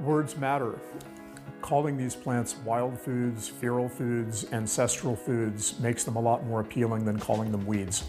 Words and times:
Words 0.00 0.36
matter. 0.36 0.78
Calling 1.60 1.96
these 1.96 2.14
plants 2.14 2.54
wild 2.58 2.96
foods, 3.00 3.48
feral 3.48 3.88
foods, 3.88 4.46
ancestral 4.52 5.16
foods 5.16 5.80
makes 5.80 6.04
them 6.04 6.14
a 6.14 6.20
lot 6.20 6.46
more 6.46 6.60
appealing 6.60 7.04
than 7.04 7.18
calling 7.18 7.50
them 7.50 7.66
weeds. 7.66 8.04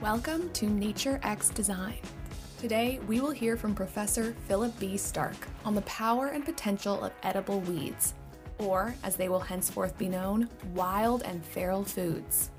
Welcome 0.00 0.48
to 0.50 0.66
Nature 0.66 1.18
X 1.24 1.48
Design. 1.48 1.98
Today, 2.60 3.00
we 3.08 3.20
will 3.20 3.32
hear 3.32 3.56
from 3.56 3.74
Professor 3.74 4.36
Philip 4.46 4.78
B. 4.78 4.96
Stark 4.96 5.34
on 5.64 5.74
the 5.74 5.82
power 5.82 6.28
and 6.28 6.44
potential 6.44 7.02
of 7.02 7.10
edible 7.24 7.58
weeds, 7.62 8.14
or 8.58 8.94
as 9.02 9.16
they 9.16 9.28
will 9.28 9.40
henceforth 9.40 9.98
be 9.98 10.08
known, 10.08 10.48
wild 10.72 11.22
and 11.22 11.44
feral 11.44 11.82
foods. 11.82 12.52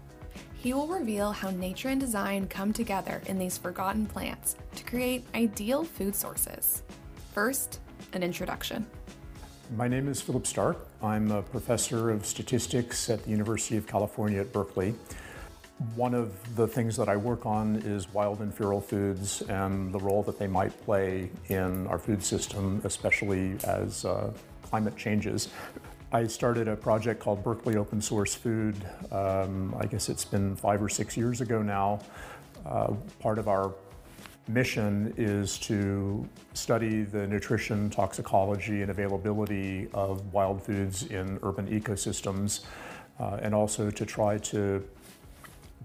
He 0.53 0.73
will 0.73 0.87
reveal 0.87 1.31
how 1.31 1.51
nature 1.51 1.87
and 1.87 1.99
design 1.99 2.47
come 2.47 2.73
together 2.73 3.21
in 3.27 3.39
these 3.39 3.57
forgotten 3.57 4.05
plants 4.05 4.57
to 4.75 4.83
create 4.83 5.25
ideal 5.33 5.85
food 5.85 6.13
sources. 6.13 6.83
First, 7.33 7.79
an 8.13 8.23
introduction. 8.23 8.85
My 9.75 9.87
name 9.87 10.07
is 10.07 10.21
Philip 10.21 10.45
Stark. 10.45 10.87
I'm 11.01 11.31
a 11.31 11.41
professor 11.41 12.11
of 12.11 12.25
statistics 12.25 13.09
at 13.09 13.23
the 13.23 13.29
University 13.29 13.77
of 13.77 13.87
California 13.87 14.39
at 14.39 14.51
Berkeley. 14.53 14.93
One 15.95 16.13
of 16.13 16.55
the 16.55 16.67
things 16.67 16.95
that 16.97 17.09
I 17.09 17.17
work 17.17 17.45
on 17.45 17.77
is 17.77 18.11
wild 18.13 18.41
and 18.41 18.53
feral 18.53 18.79
foods 18.79 19.41
and 19.43 19.91
the 19.93 19.99
role 19.99 20.21
that 20.23 20.37
they 20.37 20.47
might 20.47 20.79
play 20.85 21.31
in 21.49 21.87
our 21.87 21.97
food 21.97 22.23
system, 22.23 22.81
especially 22.83 23.57
as 23.63 24.05
uh, 24.05 24.31
climate 24.61 24.95
changes. 24.95 25.49
I 26.11 26.27
started 26.27 26.67
a 26.67 26.75
project 26.75 27.19
called 27.19 27.43
Berkeley 27.43 27.75
Open 27.75 27.99
Source 27.99 28.35
Food. 28.35 28.75
Um, 29.11 29.75
I 29.79 29.87
guess 29.87 30.09
it's 30.09 30.25
been 30.25 30.55
five 30.55 30.83
or 30.83 30.89
six 30.89 31.17
years 31.17 31.41
ago 31.41 31.63
now. 31.63 31.99
Uh, 32.63 32.93
part 33.19 33.39
of 33.39 33.47
our 33.47 33.73
mission 34.47 35.13
is 35.17 35.57
to 35.57 36.27
study 36.53 37.03
the 37.03 37.25
nutrition, 37.27 37.89
toxicology, 37.89 38.81
and 38.81 38.91
availability 38.91 39.87
of 39.93 40.33
wild 40.33 40.61
foods 40.61 41.03
in 41.03 41.39
urban 41.43 41.67
ecosystems, 41.67 42.61
uh, 43.19 43.39
and 43.41 43.55
also 43.55 43.89
to 43.89 44.05
try 44.05 44.37
to 44.37 44.83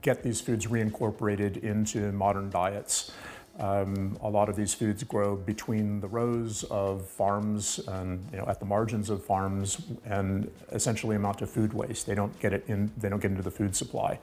get 0.03 0.23
these 0.23 0.41
foods 0.41 0.67
reincorporated 0.67 1.63
into 1.63 2.13
modern 2.13 2.51
diets. 2.51 3.13
Um, 3.59 4.17
a 4.23 4.29
lot 4.29 4.49
of 4.49 4.55
these 4.55 4.73
foods 4.73 5.03
grow 5.03 5.35
between 5.35 6.01
the 6.01 6.07
rows 6.07 6.63
of 6.65 7.07
farms 7.07 7.81
and 7.89 8.25
you 8.31 8.39
know, 8.39 8.47
at 8.47 8.61
the 8.61 8.67
margins 8.67 9.11
of 9.11 9.25
farms 9.25 9.83
and 10.05 10.49
essentially 10.71 11.17
amount 11.17 11.39
to 11.39 11.47
food 11.47 11.73
waste. 11.73 12.07
They 12.07 12.15
don't 12.15 12.39
get 12.39 12.53
it 12.53 12.65
in. 12.69 12.93
They 12.97 13.09
don't 13.09 13.21
get 13.21 13.33
into 13.33 13.43
the 13.43 13.51
food 13.51 13.75
supply. 13.75 14.21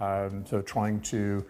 Um, 0.00 0.44
so 0.46 0.60
trying 0.62 1.00
to 1.02 1.44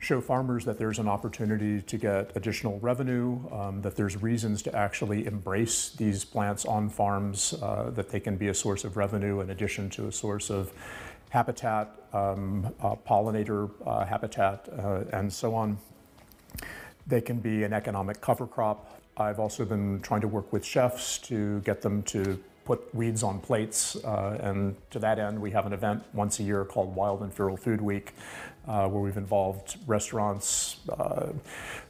show 0.00 0.20
farmers 0.20 0.64
that 0.64 0.78
there's 0.78 0.98
an 0.98 1.08
opportunity 1.08 1.82
to 1.82 1.98
get 1.98 2.34
additional 2.34 2.78
revenue, 2.80 3.38
um, 3.52 3.82
that 3.82 3.96
there's 3.96 4.20
reasons 4.20 4.62
to 4.62 4.74
actually 4.74 5.26
embrace 5.26 5.90
these 5.90 6.24
plants 6.24 6.64
on 6.64 6.88
farms, 6.88 7.54
uh, 7.62 7.90
that 7.90 8.08
they 8.08 8.18
can 8.18 8.36
be 8.36 8.48
a 8.48 8.54
source 8.54 8.82
of 8.84 8.96
revenue 8.96 9.40
in 9.40 9.50
addition 9.50 9.90
to 9.90 10.08
a 10.08 10.12
source 10.12 10.50
of 10.50 10.72
habitat, 11.28 11.94
um, 12.14 12.74
uh, 12.80 12.96
pollinator 13.06 13.70
uh, 13.86 14.04
habitat, 14.06 14.68
uh, 14.78 15.04
and 15.12 15.30
so 15.30 15.54
on. 15.54 15.78
They 17.06 17.20
can 17.20 17.38
be 17.38 17.62
an 17.64 17.74
economic 17.74 18.22
cover 18.22 18.46
crop. 18.46 19.00
I've 19.18 19.38
also 19.38 19.66
been 19.66 20.00
trying 20.00 20.22
to 20.22 20.28
work 20.28 20.50
with 20.50 20.64
chefs 20.64 21.18
to 21.18 21.60
get 21.60 21.82
them 21.82 22.02
to 22.04 22.42
put 22.64 22.94
weeds 22.94 23.22
on 23.22 23.40
plates. 23.40 23.96
Uh, 23.96 24.38
and 24.40 24.76
to 24.90 24.98
that 24.98 25.18
end, 25.18 25.40
we 25.40 25.50
have 25.50 25.66
an 25.66 25.72
event 25.72 26.02
once 26.12 26.40
a 26.40 26.42
year 26.42 26.64
called 26.64 26.94
Wild 26.94 27.22
and 27.22 27.32
Feral 27.32 27.56
Food 27.56 27.80
Week, 27.80 28.12
uh, 28.68 28.88
where 28.88 29.02
we've 29.02 29.16
involved 29.16 29.76
restaurants, 29.86 30.76
uh, 30.90 31.28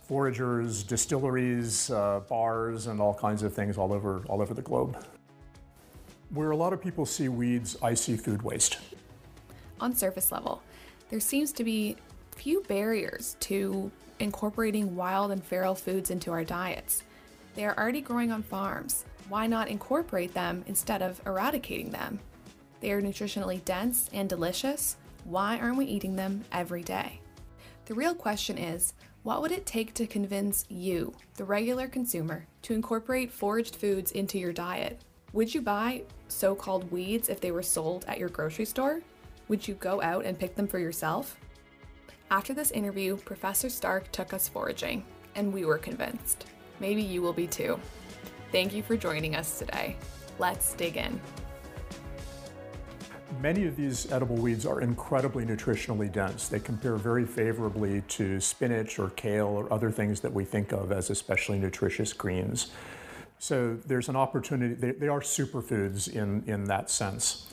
foragers, 0.08 0.82
distilleries, 0.82 1.90
uh, 1.90 2.20
bars, 2.28 2.86
and 2.86 3.00
all 3.00 3.14
kinds 3.14 3.42
of 3.42 3.52
things 3.52 3.76
all 3.76 3.92
over, 3.92 4.24
all 4.28 4.40
over 4.40 4.54
the 4.54 4.62
globe. 4.62 4.96
Where 6.30 6.52
a 6.52 6.56
lot 6.56 6.72
of 6.72 6.80
people 6.80 7.06
see 7.06 7.28
weeds, 7.28 7.76
I 7.82 7.94
see 7.94 8.16
food 8.16 8.42
waste. 8.42 8.78
On 9.80 9.94
surface 9.94 10.30
level, 10.30 10.62
there 11.10 11.20
seems 11.20 11.52
to 11.52 11.64
be 11.64 11.96
few 12.36 12.62
barriers 12.62 13.36
to 13.40 13.90
incorporating 14.18 14.94
wild 14.94 15.30
and 15.30 15.42
feral 15.42 15.74
foods 15.74 16.10
into 16.10 16.30
our 16.30 16.44
diets. 16.44 17.02
They 17.54 17.64
are 17.64 17.76
already 17.76 18.00
growing 18.00 18.30
on 18.30 18.42
farms. 18.42 19.04
Why 19.30 19.46
not 19.46 19.68
incorporate 19.68 20.34
them 20.34 20.64
instead 20.66 21.02
of 21.02 21.20
eradicating 21.24 21.90
them? 21.90 22.18
They 22.80 22.90
are 22.90 23.00
nutritionally 23.00 23.64
dense 23.64 24.10
and 24.12 24.28
delicious. 24.28 24.96
Why 25.22 25.56
aren't 25.60 25.76
we 25.76 25.84
eating 25.84 26.16
them 26.16 26.44
every 26.50 26.82
day? 26.82 27.20
The 27.84 27.94
real 27.94 28.12
question 28.12 28.58
is 28.58 28.92
what 29.22 29.40
would 29.40 29.52
it 29.52 29.66
take 29.66 29.94
to 29.94 30.06
convince 30.08 30.64
you, 30.68 31.14
the 31.36 31.44
regular 31.44 31.86
consumer, 31.86 32.44
to 32.62 32.74
incorporate 32.74 33.30
foraged 33.30 33.76
foods 33.76 34.10
into 34.10 34.36
your 34.36 34.52
diet? 34.52 35.00
Would 35.32 35.54
you 35.54 35.62
buy 35.62 36.02
so 36.26 36.56
called 36.56 36.90
weeds 36.90 37.28
if 37.28 37.40
they 37.40 37.52
were 37.52 37.62
sold 37.62 38.04
at 38.08 38.18
your 38.18 38.30
grocery 38.30 38.64
store? 38.64 39.00
Would 39.46 39.68
you 39.68 39.74
go 39.74 40.02
out 40.02 40.24
and 40.24 40.36
pick 40.36 40.56
them 40.56 40.66
for 40.66 40.80
yourself? 40.80 41.36
After 42.32 42.52
this 42.52 42.72
interview, 42.72 43.16
Professor 43.18 43.68
Stark 43.68 44.10
took 44.10 44.32
us 44.32 44.48
foraging, 44.48 45.04
and 45.36 45.52
we 45.52 45.64
were 45.64 45.78
convinced. 45.78 46.46
Maybe 46.80 47.02
you 47.02 47.22
will 47.22 47.32
be 47.32 47.46
too. 47.46 47.78
Thank 48.52 48.74
you 48.74 48.82
for 48.82 48.96
joining 48.96 49.36
us 49.36 49.58
today. 49.58 49.96
Let's 50.40 50.74
dig 50.74 50.96
in. 50.96 51.20
Many 53.40 53.66
of 53.66 53.76
these 53.76 54.10
edible 54.10 54.36
weeds 54.36 54.66
are 54.66 54.80
incredibly 54.80 55.46
nutritionally 55.46 56.12
dense. 56.12 56.48
They 56.48 56.58
compare 56.58 56.96
very 56.96 57.24
favorably 57.24 58.02
to 58.08 58.40
spinach 58.40 58.98
or 58.98 59.10
kale 59.10 59.46
or 59.46 59.72
other 59.72 59.90
things 59.92 60.20
that 60.20 60.32
we 60.32 60.44
think 60.44 60.72
of 60.72 60.90
as 60.90 61.10
especially 61.10 61.60
nutritious 61.60 62.12
greens. 62.12 62.72
So 63.38 63.78
there's 63.86 64.08
an 64.08 64.16
opportunity, 64.16 64.74
they, 64.74 64.90
they 64.90 65.08
are 65.08 65.20
superfoods 65.20 66.12
in, 66.12 66.42
in 66.46 66.64
that 66.64 66.90
sense. 66.90 67.46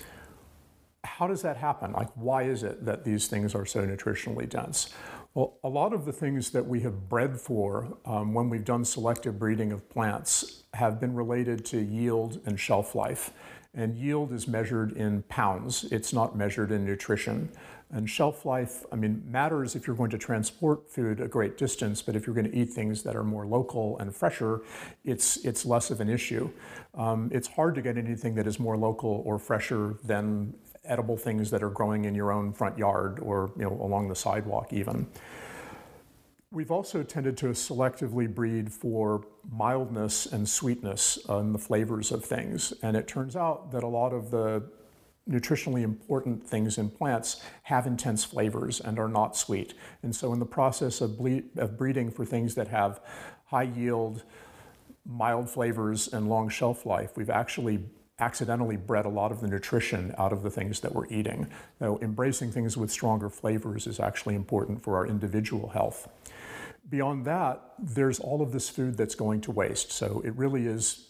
How 1.03 1.27
does 1.27 1.41
that 1.41 1.57
happen? 1.57 1.93
Like, 1.93 2.09
why 2.15 2.43
is 2.43 2.63
it 2.63 2.85
that 2.85 3.03
these 3.03 3.27
things 3.27 3.55
are 3.55 3.65
so 3.65 3.85
nutritionally 3.85 4.47
dense? 4.47 4.93
Well, 5.33 5.59
a 5.63 5.69
lot 5.69 5.93
of 5.93 6.05
the 6.05 6.11
things 6.11 6.49
that 6.51 6.65
we 6.65 6.79
have 6.81 7.09
bred 7.09 7.39
for 7.39 7.97
um, 8.05 8.33
when 8.33 8.49
we've 8.49 8.65
done 8.65 8.83
selective 8.83 9.37
breeding 9.37 9.71
of 9.71 9.87
plants 9.87 10.63
have 10.73 10.99
been 10.99 11.13
related 11.13 11.63
to 11.65 11.79
yield 11.79 12.41
and 12.45 12.59
shelf 12.59 12.95
life. 12.95 13.31
And 13.73 13.95
yield 13.95 14.33
is 14.33 14.47
measured 14.47 14.93
in 14.93 15.21
pounds, 15.23 15.85
it's 15.91 16.11
not 16.11 16.35
measured 16.35 16.71
in 16.71 16.85
nutrition. 16.85 17.51
And 17.91 18.09
shelf 18.09 18.45
life, 18.45 18.83
I 18.91 18.95
mean, 18.95 19.23
matters 19.29 19.75
if 19.75 19.87
you're 19.87 19.95
going 19.95 20.09
to 20.09 20.17
transport 20.17 20.89
food 20.89 21.21
a 21.21 21.27
great 21.27 21.57
distance, 21.57 22.01
but 22.01 22.15
if 22.15 22.25
you're 22.27 22.35
going 22.35 22.49
to 22.51 22.57
eat 22.57 22.71
things 22.71 23.03
that 23.03 23.15
are 23.15 23.23
more 23.23 23.45
local 23.45 23.97
and 23.99 24.13
fresher, 24.13 24.61
it's, 25.05 25.37
it's 25.45 25.65
less 25.65 25.89
of 25.89 26.01
an 26.01 26.09
issue. 26.09 26.49
Um, 26.95 27.29
it's 27.31 27.47
hard 27.47 27.75
to 27.75 27.81
get 27.81 27.97
anything 27.97 28.35
that 28.35 28.47
is 28.47 28.59
more 28.59 28.75
local 28.75 29.21
or 29.25 29.39
fresher 29.39 29.95
than 30.03 30.53
edible 30.87 31.17
things 31.17 31.51
that 31.51 31.63
are 31.63 31.69
growing 31.69 32.05
in 32.05 32.15
your 32.15 32.31
own 32.31 32.53
front 32.53 32.77
yard 32.77 33.19
or 33.19 33.51
you 33.57 33.63
know, 33.63 33.79
along 33.81 34.07
the 34.07 34.15
sidewalk, 34.15 34.73
even. 34.73 35.07
We've 36.49 36.71
also 36.71 37.03
tended 37.03 37.35
to 37.37 37.47
selectively 37.47 38.33
breed 38.33 38.71
for 38.71 39.25
mildness 39.51 40.27
and 40.27 40.47
sweetness 40.47 41.17
in 41.27 41.51
the 41.51 41.59
flavors 41.59 42.11
of 42.11 42.23
things. 42.23 42.73
And 42.81 42.95
it 42.95 43.05
turns 43.07 43.35
out 43.35 43.71
that 43.71 43.83
a 43.83 43.87
lot 43.87 44.13
of 44.13 44.31
the 44.31 44.63
nutritionally 45.29 45.83
important 45.83 46.47
things 46.47 46.77
in 46.77 46.89
plants 46.89 47.41
have 47.63 47.85
intense 47.85 48.23
flavors 48.23 48.79
and 48.79 48.97
are 48.97 49.09
not 49.09 49.35
sweet. 49.35 49.73
And 50.03 50.15
so, 50.15 50.31
in 50.31 50.39
the 50.39 50.45
process 50.45 51.01
of, 51.01 51.17
ble- 51.17 51.43
of 51.57 51.77
breeding 51.77 52.09
for 52.09 52.25
things 52.25 52.55
that 52.55 52.69
have 52.69 53.01
high 53.45 53.63
yield, 53.63 54.23
mild 55.05 55.49
flavors, 55.49 56.07
and 56.07 56.29
long 56.29 56.49
shelf 56.49 56.85
life, 56.85 57.17
we've 57.17 57.29
actually 57.29 57.79
accidentally 58.19 58.77
bred 58.77 59.05
a 59.05 59.09
lot 59.09 59.31
of 59.31 59.41
the 59.41 59.47
nutrition 59.47 60.13
out 60.17 60.33
of 60.33 60.41
the 60.41 60.49
things 60.49 60.79
that 60.79 60.93
we're 60.93 61.07
eating. 61.07 61.47
Now, 61.79 61.99
embracing 62.01 62.51
things 62.51 62.75
with 62.75 62.91
stronger 62.91 63.29
flavors 63.29 63.85
is 63.85 63.99
actually 63.99 64.35
important 64.35 64.83
for 64.83 64.95
our 64.97 65.05
individual 65.05 65.69
health 65.69 66.07
beyond 66.89 67.25
that, 67.25 67.61
there's 67.79 68.19
all 68.19 68.41
of 68.41 68.51
this 68.51 68.69
food 68.69 68.97
that's 68.97 69.15
going 69.15 69.41
to 69.41 69.51
waste. 69.51 69.91
So 69.91 70.21
it 70.25 70.33
really 70.35 70.67
is 70.67 71.07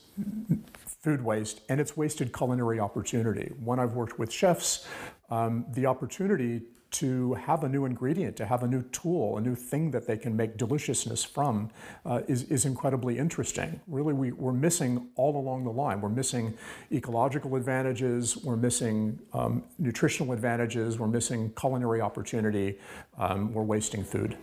food 1.03 1.23
waste, 1.23 1.61
and 1.69 1.79
it's 1.79 1.95
wasted 1.95 2.33
culinary 2.33 2.79
opportunity. 2.79 3.51
When 3.63 3.79
I've 3.79 3.93
worked 3.93 4.17
with 4.17 4.31
chefs, 4.31 4.87
um, 5.29 5.65
the 5.73 5.85
opportunity 5.85 6.61
to 6.89 7.33
have 7.35 7.63
a 7.63 7.69
new 7.69 7.85
ingredient, 7.85 8.35
to 8.37 8.45
have 8.45 8.63
a 8.63 8.67
new 8.67 8.81
tool, 8.91 9.37
a 9.37 9.41
new 9.41 9.55
thing 9.55 9.91
that 9.91 10.07
they 10.07 10.17
can 10.17 10.35
make 10.35 10.57
deliciousness 10.57 11.23
from 11.23 11.69
uh, 12.05 12.21
is, 12.27 12.43
is 12.43 12.65
incredibly 12.65 13.17
interesting. 13.17 13.79
Really, 13.87 14.13
we, 14.13 14.31
we're 14.31 14.53
missing 14.53 15.07
all 15.15 15.37
along 15.37 15.65
the 15.65 15.71
line. 15.71 16.01
We're 16.01 16.09
missing 16.09 16.57
ecological 16.91 17.55
advantages, 17.55 18.37
we're 18.37 18.55
missing 18.55 19.19
um, 19.33 19.63
nutritional 19.77 20.33
advantages, 20.33 20.97
we're 20.97 21.07
missing 21.07 21.51
culinary 21.59 22.01
opportunity, 22.01 22.79
um, 23.17 23.53
we're 23.53 23.63
wasting 23.63 24.03
food. 24.03 24.37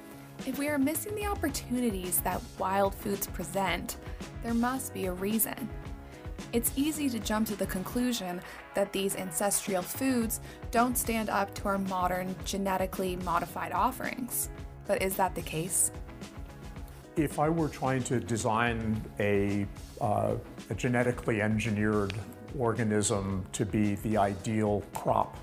If 0.46 0.58
we 0.58 0.68
are 0.68 0.78
missing 0.78 1.14
the 1.14 1.26
opportunities 1.26 2.20
that 2.20 2.42
wild 2.58 2.94
foods 2.94 3.26
present, 3.28 3.96
there 4.42 4.54
must 4.54 4.92
be 4.92 5.06
a 5.06 5.12
reason. 5.12 5.68
It's 6.52 6.72
easy 6.76 7.08
to 7.10 7.18
jump 7.18 7.46
to 7.48 7.56
the 7.56 7.66
conclusion 7.66 8.40
that 8.74 8.92
these 8.92 9.16
ancestral 9.16 9.82
foods 9.82 10.40
don't 10.70 10.96
stand 10.96 11.30
up 11.30 11.54
to 11.54 11.68
our 11.68 11.78
modern 11.78 12.34
genetically 12.44 13.16
modified 13.16 13.72
offerings. 13.72 14.48
But 14.86 15.02
is 15.02 15.16
that 15.16 15.34
the 15.34 15.42
case? 15.42 15.90
If 17.16 17.38
I 17.38 17.48
were 17.48 17.68
trying 17.68 18.02
to 18.04 18.18
design 18.18 19.00
a 19.20 19.66
uh, 20.00 20.34
a 20.70 20.74
genetically 20.74 21.40
engineered 21.40 22.12
organism 22.58 23.44
to 23.52 23.64
be 23.64 23.96
the 23.96 24.16
ideal 24.16 24.82
crop. 24.94 25.36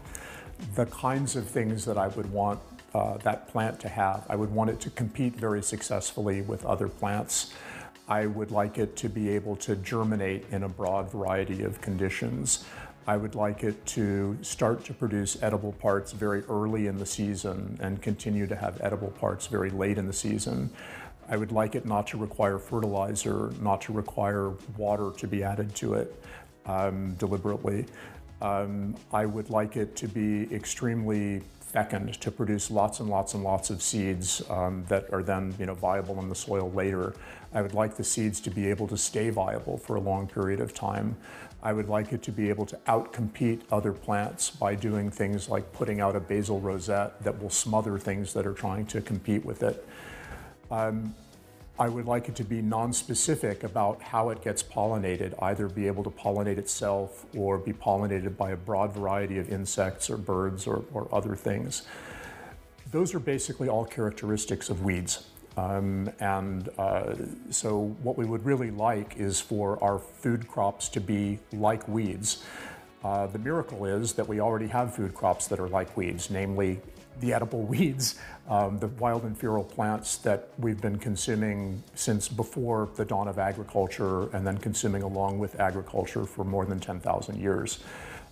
The 0.76 0.86
kinds 0.88 1.36
of 1.36 1.48
things 1.48 1.86
that 1.86 1.98
I 1.98 2.08
would 2.10 2.32
want 2.32 2.60
uh, 2.94 3.18
that 3.20 3.48
plant 3.48 3.80
to 3.80 3.90
have, 3.90 4.26
I 4.30 4.36
would 4.36 4.52
want 4.52 4.70
it 4.70 4.80
to 4.82 4.90
compete 4.90 5.36
very 5.36 5.64
successfully 5.64 6.42
with 6.42 6.66
other 6.66 6.88
plants. 6.88 7.54
I 8.08 8.26
would 8.26 8.52
like 8.52 8.78
it 8.78 8.96
to 8.98 9.10
be 9.10 9.30
able 9.30 9.56
to 9.58 9.76
germinate 9.78 10.46
in 10.52 10.64
a 10.64 10.70
broad 10.70 11.10
variety 11.10 11.64
of 11.64 11.80
conditions. 11.80 12.66
I 13.08 13.18
would 13.18 13.34
like 13.34 13.64
it 13.64 13.84
to 13.88 14.38
start 14.42 14.86
to 14.86 14.94
produce 14.94 15.42
edible 15.42 15.74
parts 15.74 16.12
very 16.12 16.44
early 16.44 16.88
in 16.88 16.98
the 16.98 17.06
season 17.06 17.78
and 17.82 18.02
continue 18.02 18.46
to 18.48 18.56
have 18.56 18.80
edible 18.82 19.10
parts 19.10 19.48
very 19.48 19.72
late 19.72 19.98
in 19.98 20.06
the 20.06 20.14
season. 20.14 20.70
I 21.28 21.38
would 21.38 21.52
like 21.52 21.76
it 21.76 21.86
not 21.86 22.08
to 22.08 22.18
require 22.18 22.60
fertilizer, 22.60 23.52
not 23.60 23.82
to 23.84 23.94
require 23.94 24.52
water 24.78 25.12
to 25.18 25.28
be 25.28 25.44
added 25.44 25.74
to 25.76 25.96
it 25.96 26.24
um, 26.66 27.16
deliberately. 27.16 27.86
Um, 28.42 28.96
I 29.12 29.26
would 29.26 29.50
like 29.50 29.78
it 29.78 29.96
to 29.98 30.08
be 30.08 30.54
extremely 30.54 31.42
fecund 31.72 32.20
to 32.20 32.32
produce 32.32 32.70
lots 32.70 33.00
and 33.00 33.10
lots 33.10 33.34
and 33.34 33.44
lots 33.44 33.70
of 33.70 33.82
seeds 33.82 34.42
um, 34.50 34.84
that 34.88 35.12
are 35.14 35.24
then 35.24 35.56
you 35.58 35.66
know, 35.66 35.74
viable 35.74 36.20
in 36.20 36.30
the 36.30 36.36
soil 36.36 36.72
later. 36.72 37.14
I 37.54 37.62
would 37.62 37.74
like 37.74 37.96
the 37.96 38.04
seeds 38.04 38.40
to 38.42 38.50
be 38.50 38.70
able 38.70 38.88
to 38.88 38.98
stay 38.98 39.30
viable 39.30 39.78
for 39.78 39.96
a 39.96 40.00
long 40.00 40.28
period 40.28 40.60
of 40.60 40.74
time. 40.74 41.16
I 41.64 41.74
would 41.74 41.90
like 41.90 42.12
it 42.12 42.24
to 42.24 42.32
be 42.32 42.50
able 42.50 42.66
to 42.68 42.76
outcompete 42.88 43.62
other 43.72 43.94
plants 43.94 44.50
by 44.50 44.74
doing 44.76 45.12
things 45.12 45.48
like 45.48 45.72
putting 45.74 46.02
out 46.02 46.16
a 46.16 46.20
basal 46.20 46.60
rosette 46.60 47.24
that 47.24 47.42
will 47.42 47.52
smother 47.52 48.00
things 48.00 48.34
that 48.34 48.48
are 48.48 48.54
trying 48.54 48.86
to 48.88 49.02
compete 49.02 49.46
with 49.46 49.62
it. 49.62 49.88
Um, 50.72 51.14
I 51.82 51.90
would 51.90 52.06
like 52.06 52.30
it 52.30 52.36
to 52.36 52.44
be 52.44 52.62
non-specific 52.62 53.64
about 53.64 54.04
how 54.04 54.30
it 54.30 54.44
gets 54.44 54.62
pollinated, 54.62 55.34
either 55.42 55.68
be 55.68 55.88
able 55.88 56.04
to 56.04 56.12
pollinate 56.12 56.60
itself 56.60 57.26
or 57.36 57.58
be 57.58 57.74
pollinated 57.74 58.38
by 58.38 58.52
a 58.52 58.56
broad 58.56 58.94
variety 58.94 59.40
of 59.40 59.50
insects 59.50 60.08
or 60.08 60.18
birds 60.18 60.68
or, 60.68 60.86
or 60.94 61.08
other 61.12 61.36
things. 61.36 61.88
Those 62.92 63.16
are 63.16 63.20
basically 63.20 63.68
all 63.68 63.84
characteristics 63.84 64.70
of 64.70 64.84
weeds. 64.84 65.26
Um, 65.58 66.12
and 66.20 66.70
uh, 66.78 67.16
so 67.50 67.96
what 68.04 68.16
we 68.16 68.26
would 68.26 68.46
really 68.46 68.70
like 68.70 69.18
is 69.18 69.42
for 69.42 69.84
our 69.84 69.98
food 69.98 70.48
crops 70.48 70.88
to 70.90 71.02
be 71.02 71.40
like 71.52 71.88
weeds. 71.88 72.44
Uh, 73.04 73.26
the 73.28 73.40
miracle 73.40 73.86
is 73.86 74.14
that 74.14 74.28
we 74.28 74.40
already 74.40 74.68
have 74.68 74.96
food 74.96 75.14
crops 75.14 75.48
that 75.48 75.60
are 75.60 75.70
like 75.70 75.96
weeds, 75.98 76.30
namely 76.30 76.80
the 77.20 77.34
edible 77.34 77.64
weeds, 77.74 78.16
um, 78.48 78.78
the 78.80 78.88
wild 78.88 79.24
and 79.24 79.38
feral 79.38 79.64
plants 79.64 80.18
that 80.18 80.50
we've 80.60 80.82
been 80.82 80.98
consuming 80.98 81.82
since 81.96 82.28
before 82.28 82.90
the 82.96 83.06
dawn 83.06 83.28
of 83.28 83.40
agriculture 83.40 84.30
and 84.36 84.46
then 84.46 84.58
consuming 84.58 85.04
along 85.04 85.40
with 85.40 85.60
agriculture 85.60 86.26
for 86.26 86.44
more 86.44 86.66
than 86.66 86.80
10,000 86.80 87.40
years. 87.40 87.80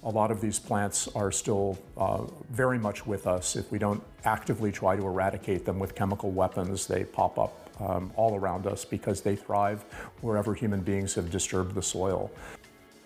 A 0.03 0.09
lot 0.09 0.31
of 0.31 0.39
these 0.39 0.59
plants 0.59 1.09
are 1.09 1.31
still 1.31 1.77
uh, 1.97 2.23
very 2.51 2.79
much 2.79 3.05
with 3.05 3.27
us. 3.27 3.57
If 3.57 3.69
we 3.69 3.79
don't 3.79 4.01
actively 4.23 4.71
try 4.71 4.95
to 4.95 5.05
eradicate 5.05 5.65
them 5.65 5.77
with 5.77 5.93
chemical 5.93 6.31
weapons, 6.31 6.87
they 6.87 7.03
pop 7.03 7.37
up 7.37 7.69
um, 7.81 8.11
all 8.15 8.35
around 8.35 8.65
us 8.65 8.85
because 8.85 9.21
they 9.21 9.35
thrive 9.35 9.83
wherever 10.21 10.53
human 10.53 10.81
beings 10.81 11.15
have 11.15 11.31
disturbed 11.31 11.75
the 11.75 11.81
soil. 11.81 12.31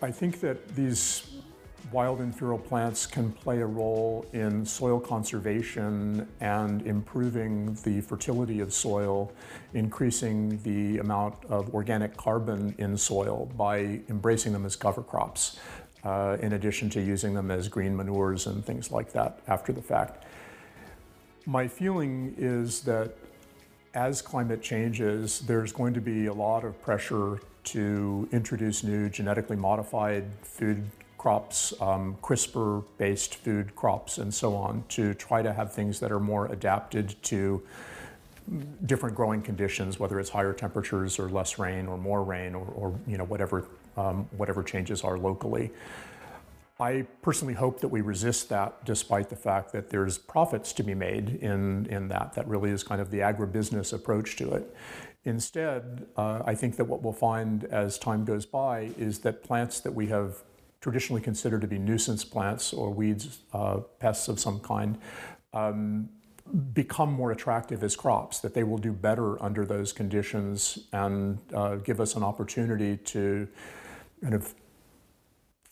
I 0.02 0.12
think 0.12 0.40
that 0.40 0.76
these 0.76 1.33
wild 1.92 2.20
and 2.20 2.34
feral 2.34 2.58
plants 2.58 3.06
can 3.06 3.32
play 3.32 3.60
a 3.60 3.66
role 3.66 4.26
in 4.32 4.64
soil 4.64 4.98
conservation 4.98 6.26
and 6.40 6.82
improving 6.86 7.74
the 7.84 8.00
fertility 8.00 8.60
of 8.60 8.72
soil, 8.72 9.32
increasing 9.74 10.60
the 10.62 10.98
amount 10.98 11.34
of 11.46 11.74
organic 11.74 12.16
carbon 12.16 12.74
in 12.78 12.96
soil 12.96 13.50
by 13.56 14.00
embracing 14.08 14.52
them 14.52 14.64
as 14.64 14.76
cover 14.76 15.02
crops, 15.02 15.58
uh, 16.04 16.36
in 16.40 16.54
addition 16.54 16.88
to 16.90 17.00
using 17.00 17.34
them 17.34 17.50
as 17.50 17.68
green 17.68 17.96
manures 17.96 18.46
and 18.46 18.64
things 18.64 18.90
like 18.90 19.12
that 19.12 19.40
after 19.46 19.72
the 19.72 19.82
fact. 19.82 20.24
My 21.46 21.68
feeling 21.68 22.34
is 22.38 22.80
that 22.82 23.14
as 23.94 24.22
climate 24.22 24.62
changes, 24.62 25.40
there's 25.40 25.72
going 25.72 25.94
to 25.94 26.00
be 26.00 26.26
a 26.26 26.32
lot 26.32 26.64
of 26.64 26.80
pressure 26.82 27.40
to 27.64 28.28
introduce 28.32 28.82
new 28.82 29.08
genetically 29.08 29.56
modified 29.56 30.24
food 30.42 30.84
crops, 31.24 31.72
um, 31.80 32.18
CRISPR 32.20 32.84
based 32.98 33.36
food 33.36 33.74
crops, 33.74 34.18
and 34.18 34.34
so 34.34 34.54
on, 34.54 34.84
to 34.90 35.14
try 35.14 35.40
to 35.40 35.54
have 35.54 35.72
things 35.72 35.98
that 35.98 36.12
are 36.12 36.20
more 36.20 36.52
adapted 36.52 37.16
to 37.22 37.62
different 38.84 39.16
growing 39.16 39.40
conditions, 39.40 39.98
whether 39.98 40.20
it's 40.20 40.28
higher 40.28 40.52
temperatures 40.52 41.18
or 41.18 41.30
less 41.30 41.58
rain 41.58 41.86
or 41.86 41.96
more 41.96 42.22
rain 42.22 42.54
or, 42.54 42.66
or 42.76 42.94
you 43.06 43.16
know, 43.16 43.24
whatever, 43.24 43.64
um, 43.96 44.28
whatever 44.36 44.62
changes 44.62 45.02
are 45.02 45.16
locally. 45.16 45.70
I 46.78 47.06
personally 47.22 47.54
hope 47.54 47.80
that 47.80 47.88
we 47.88 48.02
resist 48.02 48.50
that 48.50 48.84
despite 48.84 49.30
the 49.30 49.36
fact 49.36 49.72
that 49.72 49.88
there's 49.88 50.18
profits 50.18 50.74
to 50.74 50.82
be 50.82 50.94
made 50.94 51.38
in, 51.40 51.86
in 51.86 52.08
that. 52.08 52.34
That 52.34 52.46
really 52.46 52.70
is 52.70 52.82
kind 52.84 53.00
of 53.00 53.10
the 53.10 53.20
agribusiness 53.20 53.94
approach 53.94 54.36
to 54.36 54.52
it. 54.52 54.76
Instead, 55.24 56.06
uh, 56.18 56.42
I 56.44 56.54
think 56.54 56.76
that 56.76 56.84
what 56.84 57.00
we'll 57.02 57.14
find 57.14 57.64
as 57.64 57.98
time 57.98 58.26
goes 58.26 58.44
by 58.44 58.90
is 58.98 59.20
that 59.20 59.42
plants 59.42 59.80
that 59.80 59.94
we 59.94 60.08
have 60.08 60.42
traditionally 60.84 61.22
considered 61.22 61.62
to 61.62 61.66
be 61.66 61.78
nuisance 61.78 62.26
plants 62.26 62.74
or 62.74 62.90
weeds, 62.90 63.38
uh, 63.54 63.78
pests 64.00 64.28
of 64.28 64.38
some 64.38 64.60
kind, 64.60 64.98
um, 65.54 66.10
become 66.74 67.10
more 67.10 67.32
attractive 67.32 67.82
as 67.82 67.96
crops, 67.96 68.40
that 68.40 68.52
they 68.52 68.64
will 68.64 68.76
do 68.76 68.92
better 68.92 69.42
under 69.42 69.64
those 69.64 69.94
conditions 69.94 70.80
and 70.92 71.38
uh, 71.54 71.76
give 71.76 72.02
us 72.02 72.16
an 72.16 72.22
opportunity 72.22 72.98
to 72.98 73.48
kind 74.20 74.34
of 74.34 74.54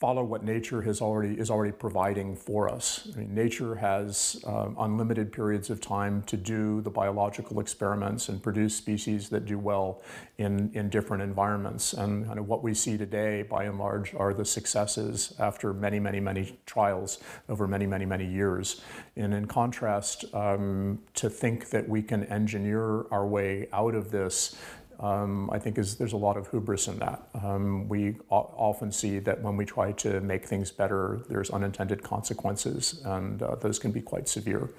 follow 0.02 0.25
what 0.25 0.43
nature 0.43 0.82
has 0.82 1.00
already 1.00 1.38
is 1.38 1.49
already 1.49 1.70
providing 1.70 2.34
for 2.34 2.69
us. 2.69 3.06
I 3.14 3.20
mean, 3.20 3.32
nature 3.32 3.76
has 3.76 4.43
um, 4.44 4.75
unlimited 4.76 5.31
periods 5.31 5.70
of 5.70 5.81
time 5.81 6.22
to 6.22 6.37
do 6.37 6.81
the 6.81 6.90
biological 6.90 7.60
experiments 7.60 8.28
and 8.28 8.43
produce 8.43 8.75
species 8.75 9.28
that 9.28 9.44
do 9.44 9.60
well 9.60 10.02
in, 10.38 10.72
in 10.75 10.88
different 10.88 11.22
environments. 11.22 11.93
And 11.93 12.26
kind 12.26 12.40
of 12.40 12.49
what 12.49 12.64
we 12.64 12.75
see 12.75 12.99
today, 12.99 13.43
by 13.44 13.62
and 13.62 13.78
large, 13.78 14.12
are 14.14 14.34
the 14.34 14.44
successes 14.44 15.34
after 15.38 15.72
many, 15.72 16.00
many, 16.00 16.19
many 16.19 16.58
trials 16.66 17.20
over 17.48 17.69
many, 17.69 17.87
many, 17.87 18.05
many 18.05 18.26
years. 18.26 18.82
And 19.14 19.32
in 19.32 19.46
contrast, 19.46 20.25
um, 20.34 20.98
to 21.14 21.31
think 21.31 21.70
that 21.70 21.88
we 21.88 22.02
can 22.02 22.25
engineer 22.25 23.06
our 23.12 23.25
way 23.25 23.69
out 23.72 23.94
of 23.94 24.10
this 24.10 24.56
um, 25.02 25.50
I 25.50 25.58
think 25.58 25.78
is 25.78 25.96
there's 25.96 26.12
a 26.12 26.16
lot 26.28 26.36
of 26.36 26.48
hubris 26.50 26.86
in 26.86 26.98
that. 27.00 27.29
Um, 27.43 27.88
we 27.88 28.17
often 28.31 28.93
see 28.93 29.19
that 29.19 29.43
when 29.43 29.56
we 29.56 29.65
try 29.65 29.93
to 29.93 30.20
make 30.20 30.46
things 30.46 30.70
better, 30.70 31.20
there's 31.29 31.50
unintended 31.50 32.03
consequences, 32.03 33.03
and 33.05 33.43
uh, 33.43 33.56
those 33.56 33.81
can 33.81 33.91
be 33.91 34.00
quite 34.00 34.29
severe. 34.29 34.70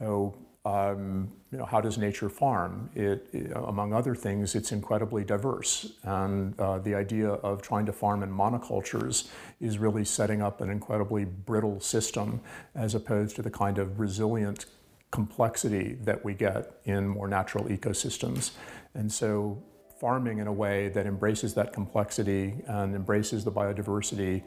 So, 0.00 0.34
um, 0.64 1.30
you 1.52 1.58
know, 1.58 1.66
how 1.66 1.80
does 1.80 1.98
nature 1.98 2.28
farm? 2.28 2.90
It, 2.96 3.28
it, 3.32 3.52
among 3.54 3.92
other 3.92 4.16
things, 4.16 4.56
it's 4.56 4.72
incredibly 4.72 5.22
diverse, 5.22 5.92
and 6.02 6.58
uh, 6.58 6.78
the 6.78 6.96
idea 6.96 7.28
of 7.28 7.62
trying 7.62 7.86
to 7.86 7.92
farm 7.92 8.24
in 8.24 8.30
monocultures 8.30 9.28
is 9.60 9.78
really 9.78 10.04
setting 10.04 10.42
up 10.42 10.62
an 10.62 10.70
incredibly 10.70 11.26
brittle 11.26 11.78
system, 11.78 12.40
as 12.74 12.96
opposed 12.96 13.36
to 13.36 13.42
the 13.42 13.50
kind 13.50 13.78
of 13.78 14.00
resilient 14.00 14.66
complexity 15.14 15.96
that 16.02 16.24
we 16.24 16.34
get 16.34 16.72
in 16.86 17.06
more 17.06 17.28
natural 17.28 17.64
ecosystems. 17.66 18.50
And 18.94 19.10
so 19.12 19.62
farming 20.00 20.38
in 20.38 20.48
a 20.48 20.52
way 20.52 20.88
that 20.88 21.06
embraces 21.06 21.54
that 21.54 21.72
complexity 21.72 22.56
and 22.66 22.96
embraces 22.96 23.44
the 23.44 23.52
biodiversity 23.52 24.42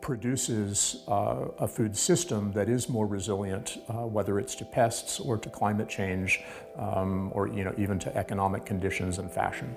produces 0.00 1.02
uh, 1.08 1.46
a 1.58 1.66
food 1.66 1.96
system 1.96 2.52
that 2.52 2.68
is 2.68 2.88
more 2.88 3.08
resilient, 3.08 3.78
uh, 3.88 4.06
whether 4.16 4.38
it's 4.38 4.54
to 4.54 4.64
pests 4.64 5.18
or 5.18 5.36
to 5.36 5.48
climate 5.48 5.88
change, 5.88 6.40
um, 6.76 7.32
or 7.34 7.48
you 7.48 7.64
know 7.64 7.74
even 7.76 7.98
to 7.98 8.16
economic 8.16 8.64
conditions 8.64 9.18
and 9.18 9.28
fashion. 9.32 9.74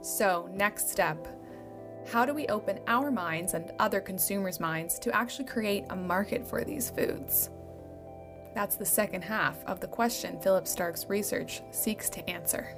So 0.00 0.48
next 0.54 0.88
step, 0.88 1.18
how 2.10 2.24
do 2.24 2.32
we 2.32 2.46
open 2.46 2.78
our 2.86 3.10
minds 3.10 3.52
and 3.52 3.72
other 3.78 4.00
consumers' 4.00 4.58
minds 4.58 4.98
to 5.00 5.14
actually 5.14 5.44
create 5.44 5.84
a 5.90 5.96
market 5.96 6.46
for 6.48 6.64
these 6.64 6.88
foods? 6.88 7.50
That's 8.54 8.76
the 8.76 8.84
second 8.84 9.22
half 9.22 9.64
of 9.64 9.80
the 9.80 9.86
question 9.86 10.40
Philip 10.40 10.66
Stark's 10.66 11.06
research 11.08 11.62
seeks 11.70 12.10
to 12.10 12.28
answer. 12.28 12.76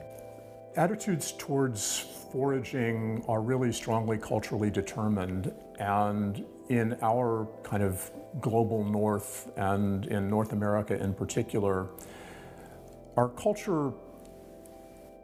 Attitudes 0.76 1.32
towards 1.32 1.98
foraging 2.32 3.24
are 3.28 3.40
really 3.42 3.72
strongly 3.72 4.18
culturally 4.18 4.70
determined, 4.70 5.52
and 5.78 6.44
in 6.68 6.96
our 7.02 7.46
kind 7.62 7.82
of 7.82 8.10
global 8.40 8.84
north 8.84 9.50
and 9.56 10.06
in 10.06 10.28
North 10.28 10.52
America 10.52 10.98
in 10.98 11.12
particular, 11.12 11.88
our 13.16 13.28
culture 13.28 13.92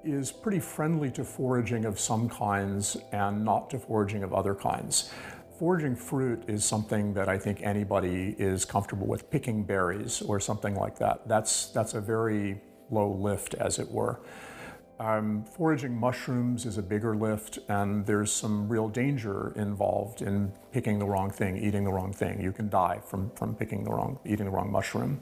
is 0.05 0.31
pretty 0.31 0.61
friendly 0.61 1.11
to 1.11 1.25
foraging 1.25 1.85
of 1.85 1.99
some 1.99 2.29
kinds 2.29 2.97
and 3.13 3.45
not 3.45 3.71
to 3.71 3.79
foraging 3.79 4.23
of 4.23 4.33
other 4.33 4.55
kinds. 4.55 5.11
Foraging 5.59 5.97
fruit 5.97 6.45
is 6.47 6.65
something 6.65 7.15
that 7.15 7.29
I 7.29 7.37
think 7.37 7.63
anybody 7.63 8.37
is 8.39 8.65
comfortable 8.65 9.09
with. 9.09 9.29
Picking 9.29 9.65
berries 9.65 10.23
or 10.23 10.39
something 10.39 10.77
like 10.77 10.97
that. 11.01 11.27
That's 11.27 11.71
that's 11.71 11.95
a 11.95 12.01
very 12.01 12.61
low 12.91 13.11
lift, 13.11 13.55
as 13.55 13.81
it 13.81 13.91
were. 13.91 14.21
Um, 15.01 15.45
foraging 15.45 15.97
mushrooms 15.97 16.65
is 16.65 16.79
a 16.79 16.83
bigger 16.83 17.17
lift, 17.17 17.59
and 17.69 18.07
there's 18.07 18.31
some 18.31 18.69
real 18.69 18.89
danger 18.89 19.53
involved 19.57 20.23
in 20.23 20.53
picking 20.71 21.01
the 21.01 21.07
wrong 21.07 21.31
thing, 21.31 21.57
eating 21.57 21.83
the 21.83 21.93
wrong 21.93 22.13
thing. 22.13 22.41
You 22.41 22.53
can 22.53 22.69
die 22.69 23.01
from, 23.05 23.31
from 23.31 23.57
picking 23.57 23.83
the 23.83 23.91
wrong, 23.91 24.19
eating 24.25 24.47
the 24.47 24.53
wrong 24.53 24.71
mushroom. 24.71 25.21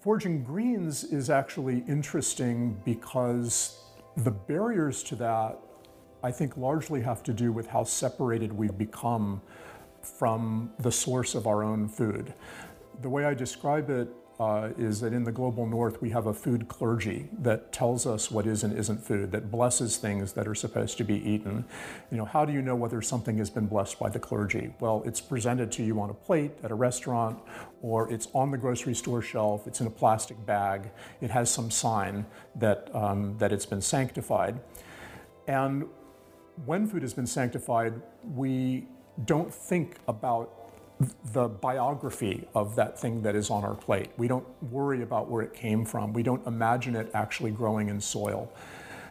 Foraging 0.00 0.42
greens 0.42 1.04
is 1.04 1.30
actually 1.30 1.84
interesting 1.88 2.80
because 2.84 3.78
the 4.16 4.32
barriers 4.32 5.02
to 5.04 5.16
that, 5.16 5.58
I 6.22 6.30
think, 6.30 6.56
largely 6.56 7.02
have 7.02 7.22
to 7.24 7.32
do 7.32 7.52
with 7.52 7.66
how 7.68 7.84
separated 7.84 8.52
we've 8.52 8.76
become 8.76 9.40
from 10.02 10.72
the 10.78 10.92
source 10.92 11.34
of 11.34 11.46
our 11.46 11.62
own 11.62 11.88
food. 11.88 12.34
The 13.00 13.08
way 13.08 13.24
I 13.24 13.34
describe 13.34 13.90
it 13.90 14.08
uh, 14.40 14.70
is 14.76 15.00
that 15.00 15.12
in 15.12 15.24
the 15.24 15.30
global 15.30 15.66
north 15.66 16.00
we 16.00 16.10
have 16.10 16.26
a 16.26 16.34
food 16.34 16.66
clergy 16.66 17.28
that 17.38 17.72
tells 17.72 18.06
us 18.06 18.30
what 18.30 18.46
is 18.46 18.64
and 18.64 18.76
isn't 18.76 18.98
food, 18.98 19.30
that 19.30 19.50
blesses 19.50 19.98
things 19.98 20.32
that 20.32 20.48
are 20.48 20.54
supposed 20.54 20.96
to 20.98 21.04
be 21.04 21.16
eaten. 21.28 21.64
You 22.10 22.16
know, 22.16 22.24
how 22.24 22.44
do 22.44 22.52
you 22.52 22.62
know 22.62 22.74
whether 22.74 23.00
something 23.02 23.38
has 23.38 23.50
been 23.50 23.66
blessed 23.66 24.00
by 24.00 24.08
the 24.08 24.18
clergy? 24.18 24.74
Well, 24.80 25.02
it's 25.04 25.20
presented 25.20 25.70
to 25.72 25.84
you 25.84 26.00
on 26.00 26.10
a 26.10 26.14
plate 26.14 26.52
at 26.64 26.70
a 26.70 26.74
restaurant, 26.74 27.38
or 27.82 28.10
it's 28.10 28.26
on 28.32 28.50
the 28.50 28.58
grocery 28.58 28.94
store 28.94 29.22
shelf. 29.22 29.66
It's 29.66 29.80
in 29.80 29.86
a 29.86 29.90
plastic 29.90 30.44
bag. 30.44 30.90
It 31.20 31.30
has 31.30 31.50
some 31.50 31.70
sign 31.70 32.26
that 32.56 32.90
um, 32.94 33.36
that 33.38 33.52
it's 33.52 33.66
been 33.66 33.82
sanctified, 33.82 34.58
and 35.46 35.84
when 36.64 36.86
food 36.86 37.02
has 37.02 37.14
been 37.14 37.26
sanctified, 37.26 37.94
we 38.34 38.86
don't 39.24 39.52
think 39.52 39.96
about 40.08 40.58
the 41.32 41.48
biography 41.48 42.46
of 42.54 42.76
that 42.76 42.98
thing 42.98 43.22
that 43.22 43.34
is 43.34 43.50
on 43.50 43.64
our 43.64 43.74
plate. 43.74 44.10
We 44.16 44.28
don't 44.28 44.46
worry 44.70 45.02
about 45.02 45.28
where 45.28 45.42
it 45.42 45.52
came 45.52 45.84
from. 45.84 46.12
We 46.12 46.22
don't 46.22 46.46
imagine 46.46 46.94
it 46.94 47.10
actually 47.14 47.50
growing 47.50 47.88
in 47.88 48.00
soil. 48.00 48.52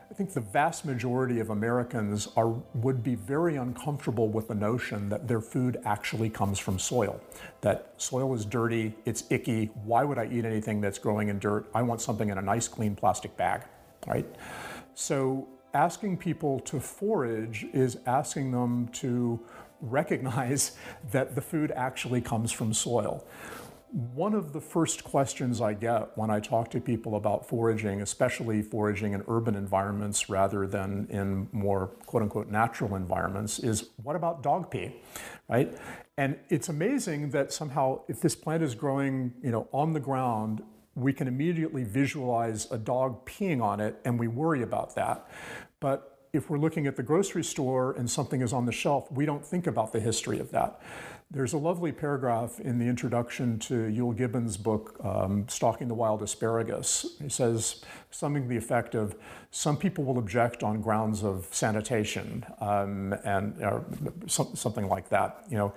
I 0.10 0.14
think 0.14 0.34
the 0.34 0.42
vast 0.42 0.84
majority 0.84 1.40
of 1.40 1.52
Americans 1.52 2.28
are, 2.36 2.50
would 2.74 3.02
be 3.02 3.16
very 3.16 3.56
uncomfortable 3.56 4.28
with 4.28 4.50
the 4.50 4.56
notion 4.56 5.08
that 5.08 5.28
their 5.28 5.40
food 5.40 5.80
actually 5.86 6.30
comes 6.30 6.60
from 6.60 6.78
soil. 6.80 7.22
That 7.62 7.94
soil 7.98 8.34
is 8.34 8.44
dirty, 8.44 8.94
it's 9.06 9.24
icky. 9.30 9.68
Why 9.86 10.04
would 10.04 10.18
I 10.18 10.28
eat 10.28 10.44
anything 10.44 10.82
that's 10.82 11.00
growing 11.00 11.30
in 11.30 11.40
dirt? 11.40 11.70
I 11.74 11.82
want 11.82 12.02
something 12.02 12.30
in 12.30 12.38
a 12.38 12.42
nice, 12.42 12.68
clean 12.68 12.94
plastic 12.94 13.38
bag, 13.38 13.62
right? 14.06 14.26
So 14.96 15.48
asking 15.74 16.18
people 16.18 16.60
to 16.62 16.80
forage 16.80 17.66
is 17.74 17.98
asking 18.06 18.52
them 18.52 18.88
to 18.90 19.40
recognize 19.82 20.78
that 21.12 21.36
the 21.36 21.42
food 21.42 21.72
actually 21.72 22.22
comes 22.22 22.52
from 22.52 22.74
soil. 22.74 23.26
One 23.92 24.34
of 24.34 24.54
the 24.54 24.62
first 24.62 25.04
questions 25.04 25.60
I 25.60 25.74
get 25.74 26.18
when 26.18 26.30
I 26.30 26.40
talk 26.40 26.72
to 26.72 26.80
people 26.80 27.18
about 27.18 27.50
foraging, 27.50 28.02
especially 28.02 28.62
foraging 28.62 29.12
in 29.12 29.22
urban 29.28 29.54
environments 29.54 30.30
rather 30.30 30.66
than 30.66 31.08
in 31.10 31.50
more 31.52 31.88
quote 32.06 32.24
unquote 32.24 32.48
natural 32.48 32.96
environments, 32.96 33.60
is 33.60 33.90
what 34.02 34.16
about 34.16 34.44
dog 34.44 34.72
pee? 34.72 34.96
Right? 35.50 35.78
And 36.18 36.40
it's 36.48 36.70
amazing 36.70 37.32
that 37.32 37.52
somehow 37.52 38.04
if 38.08 38.22
this 38.22 38.34
plant 38.34 38.64
is 38.64 38.76
growing, 38.76 39.34
you 39.44 39.52
know, 39.52 39.68
on 39.74 39.92
the 39.92 40.00
ground, 40.00 40.64
we 40.96 41.14
can 41.14 41.28
immediately 41.28 41.84
visualize 41.84 42.70
a 42.72 42.78
dog 42.78 43.26
peeing 43.26 43.62
on 43.62 43.80
it 43.80 44.00
and 44.06 44.20
we 44.20 44.28
worry 44.28 44.62
about 44.62 44.96
that. 44.96 45.30
But 45.80 46.12
if 46.34 46.50
we're 46.50 46.60
looking 46.60 46.88
at 46.88 46.96
the 46.96 47.04
grocery 47.04 47.44
store 47.44 47.94
and 47.94 48.10
something 48.10 48.42
is 48.42 48.54
on 48.54 48.66
the 48.66 48.72
shelf, 48.72 49.12
we 49.12 49.26
don't 49.26 49.46
think 49.46 49.68
about 49.68 49.92
the 49.92 50.00
history 50.00 50.40
of 50.40 50.52
that. 50.52 50.82
There's 51.34 51.54
a 51.54 51.58
lovely 51.58 51.94
paragraph 51.94 52.60
in 52.60 52.78
the 52.78 52.88
introduction 52.88 53.58
to 53.60 53.74
Euell 53.74 54.14
Gibbons' 54.18 54.58
book, 54.58 55.00
um, 55.02 55.48
Stalking 55.48 55.88
the 55.88 55.94
Wild 55.94 56.22
Asparagus. 56.22 57.16
He 57.22 57.30
says 57.30 57.86
something 58.10 58.44
to 58.44 58.50
the 58.50 58.58
effect 58.58 58.96
of 58.96 59.16
some 59.50 59.78
people 59.78 60.04
will 60.04 60.18
object 60.18 60.62
on 60.62 60.82
grounds 60.82 61.24
of 61.24 61.48
sanitation 61.50 62.46
um, 62.60 63.14
and 63.24 63.64
uh, 63.64 63.80
something 64.28 64.90
like 64.90 65.08
that. 65.08 65.46
You 65.50 65.58
know, 65.58 65.74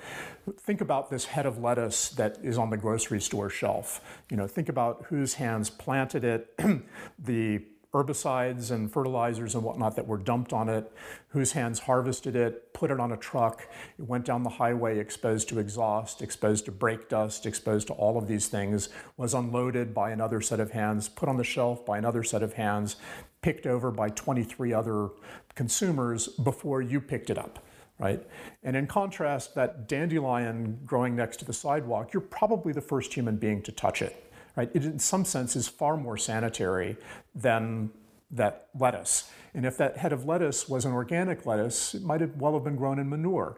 think 0.59 0.81
about 0.81 1.09
this 1.09 1.25
head 1.25 1.47
of 1.47 1.59
lettuce 1.59 2.09
that 2.11 2.39
is 2.43 2.59
on 2.59 2.71
the 2.71 2.77
grocery 2.77 3.21
store 3.21 3.49
shelf. 3.49 4.01
You 4.31 4.37
know, 4.37 4.49
think 4.49 4.69
about 4.69 5.05
whose 5.09 5.35
hands 5.35 5.71
planted 5.71 6.25
it, 6.25 6.59
the 7.21 7.63
herbicides 7.95 8.73
and 8.73 8.93
fertilizers 8.93 9.55
and 9.55 9.63
whatnot 9.63 9.95
that 9.95 10.09
were 10.09 10.19
dumped 10.19 10.53
on 10.53 10.69
it, 10.69 10.91
whose 11.29 11.53
hands 11.53 11.79
harvested 11.79 12.35
it, 12.35 12.75
put 12.75 12.91
it 12.91 12.99
on 12.99 13.13
a 13.13 13.17
truck, 13.17 13.69
it 13.97 14.05
went 14.05 14.25
down 14.25 14.43
the 14.43 14.51
highway 14.51 14.99
exposed 14.99 15.49
to 15.49 15.61
exhaust, 15.61 16.21
exposed 16.21 16.65
to 16.65 16.73
brake 16.73 17.09
dust, 17.09 17.47
exposed 17.47 17.87
to 17.87 17.93
all 17.93 18.19
of 18.19 18.27
these 18.27 18.49
things, 18.49 18.89
was 19.17 19.33
unloaded 19.33 19.95
by 19.95 20.11
another 20.11 20.41
set 20.41 20.59
of 20.59 20.73
hands, 20.73 21.09
put 21.09 21.29
on 21.29 21.37
the 21.37 21.45
shelf 21.45 21.87
by 21.87 21.97
another 21.97 22.25
set 22.25 22.43
of 22.43 22.55
hands, 22.55 22.97
picked 23.43 23.65
over 23.65 23.93
by 23.93 24.09
23 24.09 24.73
other 24.73 25.11
consumers 25.55 26.27
before 26.27 26.83
you 26.83 27.01
picked 27.01 27.31
it 27.31 27.39
up 27.39 27.65
right? 28.01 28.27
And 28.65 28.75
in 28.75 28.89
contrast, 28.89 29.55
that 29.55 29.87
dandelion 29.87 30.81
growing 30.85 31.15
next 31.15 31.37
to 31.37 31.45
the 31.45 31.53
sidewalk, 31.53 32.13
you're 32.13 32.23
probably 32.23 32.73
the 32.73 32.81
first 32.81 33.15
human 33.15 33.37
being 33.37 33.63
to 33.63 33.71
touch 33.71 34.03
it 34.03 34.34
right? 34.57 34.71
It 34.75 34.85
in 34.85 34.99
some 34.99 35.25
sense 35.25 35.57
is 35.57 35.69
far 35.69 35.97
more 35.97 36.17
sanitary 36.17 36.97
than 37.35 37.91
that 38.31 38.69
lettuce. 38.79 39.31
And 39.55 39.65
if 39.65 39.77
that 39.79 39.97
head 39.97 40.13
of 40.13 40.25
lettuce 40.25 40.69
was 40.69 40.85
an 40.85 40.93
organic 40.93 41.47
lettuce, 41.47 41.95
it 41.95 42.03
might 42.03 42.21
have 42.21 42.37
well 42.37 42.55
have 42.55 42.65
been 42.65 42.77
grown 42.77 42.99
in 42.99 43.09
manure. 43.09 43.57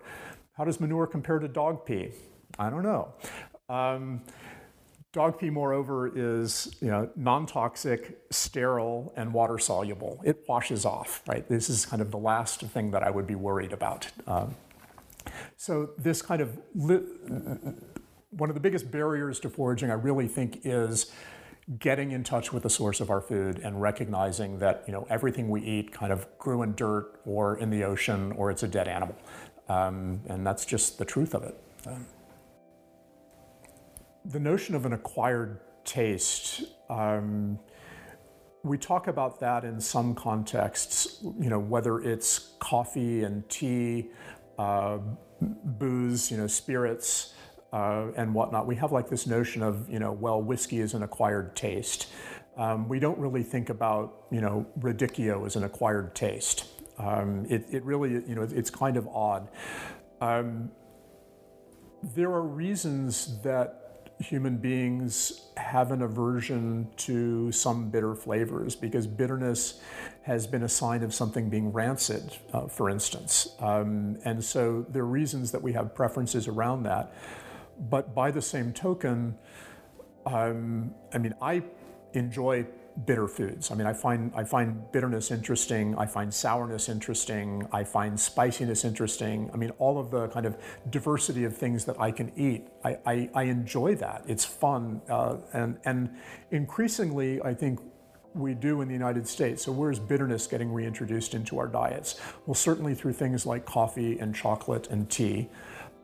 How 0.57 0.65
does 0.65 0.81
manure 0.81 1.07
compare 1.07 1.39
to 1.39 1.49
dog 1.49 1.85
pee? 1.87 2.13
I 2.59 2.71
don't 2.71 2.83
know. 2.83 3.13
Um, 3.69 4.23
dog 5.13 5.39
pee, 5.39 5.51
moreover, 5.51 6.13
is 6.15 6.75
you 6.81 6.89
know, 6.89 7.09
non-toxic, 7.17 8.19
sterile, 8.31 9.13
and 9.17 9.33
water 9.33 9.59
soluble. 9.59 10.21
It 10.25 10.45
washes 10.49 10.85
off, 10.85 11.23
right? 11.27 11.47
This 11.49 11.71
is 11.71 11.87
kind 11.87 12.03
of 12.03 12.11
the 12.11 12.19
last 12.19 12.61
thing 12.61 12.91
that 12.91 13.03
I 13.03 13.11
would 13.11 13.27
be 13.27 13.35
worried 13.35 13.73
about. 13.73 14.09
Um, 14.27 14.55
so 15.57 15.91
this 15.99 16.23
kind 16.23 16.41
of 16.43 16.59
li- 16.75 17.03
one 18.31 18.51
of 18.51 18.55
the 18.55 18.61
biggest 18.61 18.91
barriers 18.91 19.41
to 19.41 19.49
foraging, 19.49 19.91
I 19.91 19.95
really 19.95 20.29
think, 20.29 20.61
is 20.65 21.13
getting 21.79 22.13
in 22.13 22.23
touch 22.23 22.53
with 22.53 22.63
the 22.63 22.71
source 22.71 23.01
of 23.01 23.11
our 23.11 23.21
food 23.21 23.59
and 23.59 23.81
recognizing 23.83 24.59
that 24.61 24.85
you 24.87 24.93
know 24.93 25.07
everything 25.11 25.49
we 25.49 25.63
eat 25.63 25.93
kind 25.93 26.13
of 26.13 26.27
grew 26.39 26.63
in 26.63 26.75
dirt 26.75 27.21
or 27.25 27.59
in 27.59 27.71
the 27.71 27.83
ocean 27.83 28.33
or 28.33 28.51
it's 28.51 28.63
a 28.63 28.69
dead 28.69 28.89
animal, 28.89 29.17
um, 29.69 30.21
and 30.29 30.47
that's 30.47 30.65
just 30.65 30.99
the 30.99 31.05
truth 31.05 31.35
of 31.35 31.43
it. 31.43 31.61
Um, 31.87 32.07
the 34.25 34.41
notion 34.41 34.75
of 34.75 34.87
an 34.87 34.93
acquired 34.93 35.61
taste. 35.85 36.65
Um, 36.91 37.59
we 38.63 38.77
talk 38.77 39.07
about 39.07 39.39
that 39.41 39.65
in 39.65 39.81
some 39.81 40.15
contexts, 40.15 41.19
you 41.23 41.49
know, 41.49 41.59
whether 41.59 42.01
it's 42.01 42.55
coffee 42.59 43.23
and 43.23 43.49
tea, 43.49 44.11
uh, 44.59 44.99
booze, 45.41 46.33
you 46.33 46.37
know, 46.37 46.49
spirits, 46.49 47.35
uh, 47.73 48.07
and 48.17 48.35
whatnot, 48.35 48.67
we 48.67 48.77
have 48.77 48.93
like 48.93 49.09
this 49.09 49.27
notion 49.27 49.63
of, 49.63 49.89
you 49.91 49.99
know, 49.99 50.13
well, 50.13 50.41
whiskey 50.41 50.81
is 50.81 50.95
an 50.95 51.03
acquired 51.03 51.57
taste. 51.57 52.09
Um, 52.57 52.89
we 52.89 52.99
don't 52.99 53.19
really 53.19 53.43
think 53.43 53.69
about, 53.69 54.27
you 54.31 54.41
know, 54.41 54.67
radicchio 54.81 55.45
as 55.45 55.57
an 55.57 55.65
acquired 55.65 56.15
taste. 56.15 56.67
Um, 56.99 57.47
it, 57.51 57.67
it, 57.71 57.85
really, 57.85 58.11
you 58.11 58.35
know, 58.35 58.43
it's 58.43 58.71
kind 58.71 58.97
of 58.97 59.07
odd. 59.09 59.49
Um, 60.21 60.71
there 62.15 62.31
are 62.31 62.43
reasons 62.43 63.43
that 63.43 63.83
human 64.19 64.57
beings 64.57 65.51
have 65.59 65.93
an 65.93 66.01
aversion 66.01 66.89
to 66.97 67.53
some 67.53 67.91
bitter 67.91 68.15
flavors 68.15 68.75
because 68.75 69.07
bitterness 69.07 69.81
has 70.23 70.47
been 70.47 70.63
a 70.63 70.69
sign 70.69 71.03
of 71.03 71.13
something 71.13 71.51
being 71.51 71.71
rancid, 71.71 72.33
uh, 72.53 72.67
for 72.67 72.89
instance. 72.89 73.55
Um, 73.61 74.19
and 74.25 74.43
so 74.43 74.87
there 74.89 75.03
are 75.03 75.07
reasons 75.07 75.53
that 75.53 75.63
we 75.63 75.73
have 75.75 75.95
preferences 75.95 76.49
around 76.49 76.85
that. 76.85 77.15
But 77.79 78.15
by 78.15 78.31
the 78.31 78.43
same 78.43 78.73
token, 78.73 79.37
um, 80.25 80.95
I 81.13 81.19
mean, 81.19 81.35
I 81.41 81.63
enjoy 82.15 82.67
bitter 83.05 83.29
foods. 83.29 83.71
I 83.71 83.75
mean, 83.75 83.87
I 83.87 83.93
find 83.93 84.33
I 84.35 84.45
find 84.45 84.91
bitterness 84.91 85.31
interesting. 85.31 85.95
I 85.99 86.07
find 86.07 86.33
sourness 86.33 86.89
interesting. 86.89 87.67
I 87.73 87.85
find 87.85 88.19
spiciness 88.19 88.85
interesting. 88.85 89.51
I 89.53 89.57
mean, 89.57 89.71
all 89.79 89.99
of 89.99 90.11
the 90.11 90.29
kind 90.29 90.47
of 90.47 90.57
diversity 90.91 91.45
of 91.45 91.57
things 91.57 91.85
that 91.85 92.01
I 92.01 92.11
can 92.11 92.33
eat. 92.37 92.69
I, 92.85 92.99
I, 93.05 93.31
I 93.35 93.43
enjoy 93.45 93.97
that. 93.97 94.25
It's 94.27 94.45
fun, 94.45 95.03
uh, 95.11 95.37
and 95.53 95.79
and 95.85 96.17
increasingly, 96.51 97.43
I 97.43 97.53
think 97.53 97.81
we 98.35 98.55
do 98.55 98.81
in 98.83 98.89
the 98.89 98.95
United 98.95 99.27
States. 99.27 99.65
So 99.65 99.73
where's 99.73 99.99
bitterness 99.99 100.47
getting 100.47 100.73
reintroduced 100.73 101.35
into 101.35 101.59
our 101.59 101.69
diets? 101.69 102.21
Well, 102.47 102.55
certainly 102.55 102.95
through 102.95 103.15
things 103.15 103.47
like 103.47 103.65
coffee 103.65 104.19
and 104.19 104.35
chocolate 104.35 104.89
and 104.91 105.09
tea. 105.09 105.49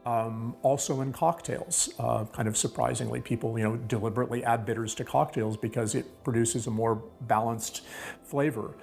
Um, 0.05 0.57
also 0.63 1.01
in 1.01 1.13
cocktails, 1.13 1.91
uh, 2.01 2.25
kind 2.25 2.49
of 2.49 2.57
surprisingly, 2.57 3.21
people 3.21 3.57
you 3.57 3.65
know 3.65 3.77
deliberately 3.77 4.45
add 4.45 4.67
bitters 4.67 4.97
to 4.97 5.05
cocktails 5.05 5.57
because 5.57 5.95
it 5.95 6.25
produces 6.25 6.67
a 6.67 6.71
more 6.71 7.05
balanced 7.21 7.83
flavor. 8.25 8.75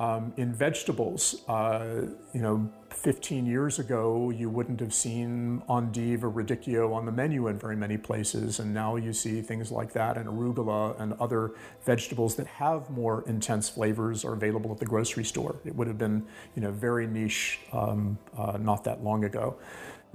Um, 0.00 0.32
in 0.36 0.52
vegetables, 0.52 1.48
uh, 1.48 2.06
you 2.32 2.42
know, 2.42 2.68
15 2.90 3.46
years 3.46 3.78
ago, 3.78 4.30
you 4.30 4.50
wouldn't 4.50 4.80
have 4.80 4.92
seen 4.92 5.62
endive 5.68 6.24
or 6.24 6.30
radicchio 6.32 6.92
on 6.92 7.06
the 7.06 7.12
menu 7.12 7.46
in 7.46 7.56
very 7.56 7.76
many 7.76 7.96
places, 7.96 8.58
and 8.58 8.74
now 8.74 8.96
you 8.96 9.12
see 9.12 9.40
things 9.40 9.70
like 9.70 9.92
that, 9.92 10.16
and 10.16 10.28
arugula 10.28 11.00
and 11.00 11.12
other 11.20 11.52
vegetables 11.84 12.34
that 12.34 12.46
have 12.48 12.90
more 12.90 13.22
intense 13.28 13.68
flavors 13.68 14.24
are 14.24 14.32
available 14.32 14.72
at 14.72 14.78
the 14.78 14.86
grocery 14.86 15.24
store. 15.24 15.60
It 15.64 15.76
would 15.76 15.86
have 15.86 15.98
been, 15.98 16.26
you 16.56 16.62
know, 16.62 16.72
very 16.72 17.06
niche 17.06 17.60
um, 17.72 18.18
uh, 18.36 18.58
not 18.58 18.82
that 18.84 19.04
long 19.04 19.24
ago. 19.24 19.56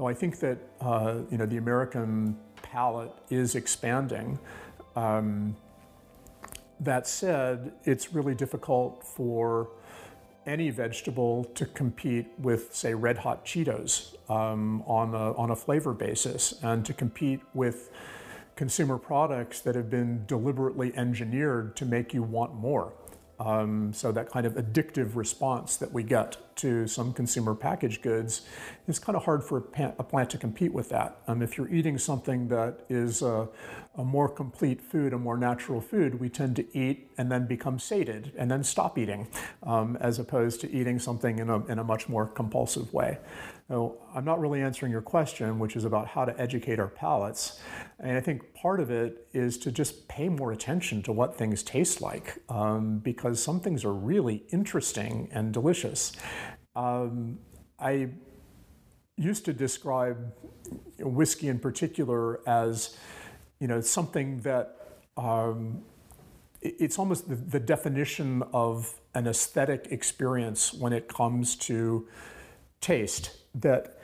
I 0.07 0.13
think 0.13 0.39
that 0.39 0.57
uh, 0.81 1.19
you 1.29 1.37
know 1.37 1.45
the 1.45 1.57
American 1.57 2.37
palate 2.61 3.13
is 3.29 3.55
expanding. 3.55 4.39
Um, 4.95 5.55
that 6.79 7.07
said, 7.07 7.73
it's 7.83 8.13
really 8.13 8.35
difficult 8.35 9.03
for 9.03 9.69
any 10.45 10.69
vegetable 10.69 11.43
to 11.55 11.65
compete 11.65 12.27
with, 12.39 12.73
say, 12.73 12.93
red 12.93 13.17
hot 13.17 13.45
Cheetos 13.45 14.15
um, 14.29 14.81
on, 14.87 15.13
a, 15.13 15.33
on 15.33 15.51
a 15.51 15.55
flavor 15.55 15.93
basis 15.93 16.53
and 16.63 16.85
to 16.85 16.93
compete 16.93 17.41
with 17.53 17.91
consumer 18.55 18.97
products 18.97 19.59
that 19.61 19.75
have 19.75 19.89
been 19.89 20.25
deliberately 20.25 20.91
engineered 20.95 21.75
to 21.75 21.85
make 21.85 22.13
you 22.13 22.23
want 22.23 22.53
more. 22.55 22.93
Um, 23.39 23.93
so 23.93 24.11
that 24.11 24.29
kind 24.29 24.45
of 24.45 24.55
addictive 24.55 25.15
response 25.15 25.77
that 25.77 25.91
we 25.91 26.03
get 26.03 26.37
to 26.59 26.87
some 26.87 27.13
consumer 27.13 27.55
packaged 27.55 28.01
goods, 28.01 28.41
it's 28.87 28.99
kind 28.99 29.15
of 29.15 29.23
hard 29.23 29.43
for 29.43 29.57
a, 29.57 30.03
plant 30.03 30.29
to 30.31 30.37
compete 30.37 30.73
with 30.73 30.89
that. 30.89 31.21
Um, 31.27 31.41
if 31.41 31.57
you're 31.57 31.69
eating 31.69 31.97
something 31.97 32.47
that 32.47 32.79
is 32.89 33.21
a, 33.21 33.47
a, 33.95 34.03
more 34.03 34.27
complete 34.27 34.81
food, 34.81 35.13
a 35.13 35.17
more 35.17 35.37
natural 35.37 35.79
food, 35.79 36.19
we 36.19 36.29
tend 36.29 36.55
to 36.55 36.77
eat 36.77 37.11
and 37.17 37.31
then 37.31 37.45
become 37.47 37.79
sated 37.79 38.33
and 38.37 38.49
then 38.49 38.63
stop 38.63 38.97
eating, 38.97 39.27
um, 39.63 39.95
as 39.97 40.19
opposed 40.19 40.61
to 40.61 40.71
eating 40.71 40.99
something 40.99 41.39
in 41.39 41.49
a, 41.49 41.65
in 41.67 41.79
a 41.79 41.83
much 41.83 42.09
more 42.09 42.25
compulsive 42.25 42.91
way. 42.93 43.19
So 43.69 43.99
I'm 44.15 44.25
not 44.25 44.39
really 44.39 44.63
answering 44.63 44.91
your 44.91 45.03
question, 45.03 45.59
which 45.59 45.75
is 45.75 45.85
about 45.85 46.07
how 46.07 46.25
to 46.25 46.37
educate 46.41 46.79
our 46.79 46.87
palates. 46.87 47.59
And 47.99 48.17
I 48.17 48.19
think 48.19 48.55
part 48.55 48.79
of 48.79 48.89
it 48.89 49.27
is 49.31 49.59
to 49.59 49.71
just 49.71 50.07
pay 50.07 50.27
more 50.27 50.51
attention 50.51 51.03
to 51.03 51.11
what 51.11 51.37
things 51.37 51.61
taste 51.61 52.01
like, 52.01 52.39
um, 52.49 52.97
because 52.97 53.43
some 53.43 53.59
things 53.59 53.85
are 53.85 53.93
really 53.93 54.43
interesting 54.51 55.29
and 55.31 55.53
delicious. 55.53 56.13
Um, 56.79 57.39
I 57.77 58.07
used 59.17 59.43
to 59.45 59.53
describe 59.53 60.33
whiskey 60.97 61.49
in 61.49 61.59
particular 61.59 62.39
as, 62.47 62.95
you 63.59 63.67
know, 63.67 63.81
something 63.81 64.39
that 64.41 64.77
um, 65.17 65.83
it's 66.61 66.97
almost 66.97 67.27
the, 67.27 67.35
the 67.35 67.59
definition 67.59 68.43
of 68.53 68.97
an 69.13 69.27
aesthetic 69.27 69.89
experience 69.91 70.73
when 70.73 70.93
it 70.93 71.09
comes 71.09 71.57
to 71.57 72.07
taste 72.79 73.31
that 73.55 73.99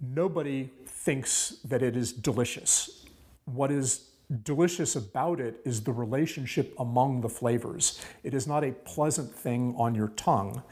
nobody 0.00 0.70
thinks 0.86 1.56
that 1.64 1.82
it 1.82 1.96
is 1.96 2.12
delicious. 2.12 3.06
What 3.46 3.72
is 3.72 4.09
delicious 4.42 4.94
about 4.94 5.40
it 5.40 5.60
is 5.64 5.82
the 5.82 5.92
relationship 5.92 6.74
among 6.78 7.20
the 7.20 7.28
flavors. 7.28 8.00
It 8.22 8.32
is 8.32 8.46
not 8.46 8.64
a 8.64 8.72
pleasant 8.72 9.34
thing 9.34 9.74
on 9.76 9.94
your 9.94 10.08
tongue, 10.08 10.62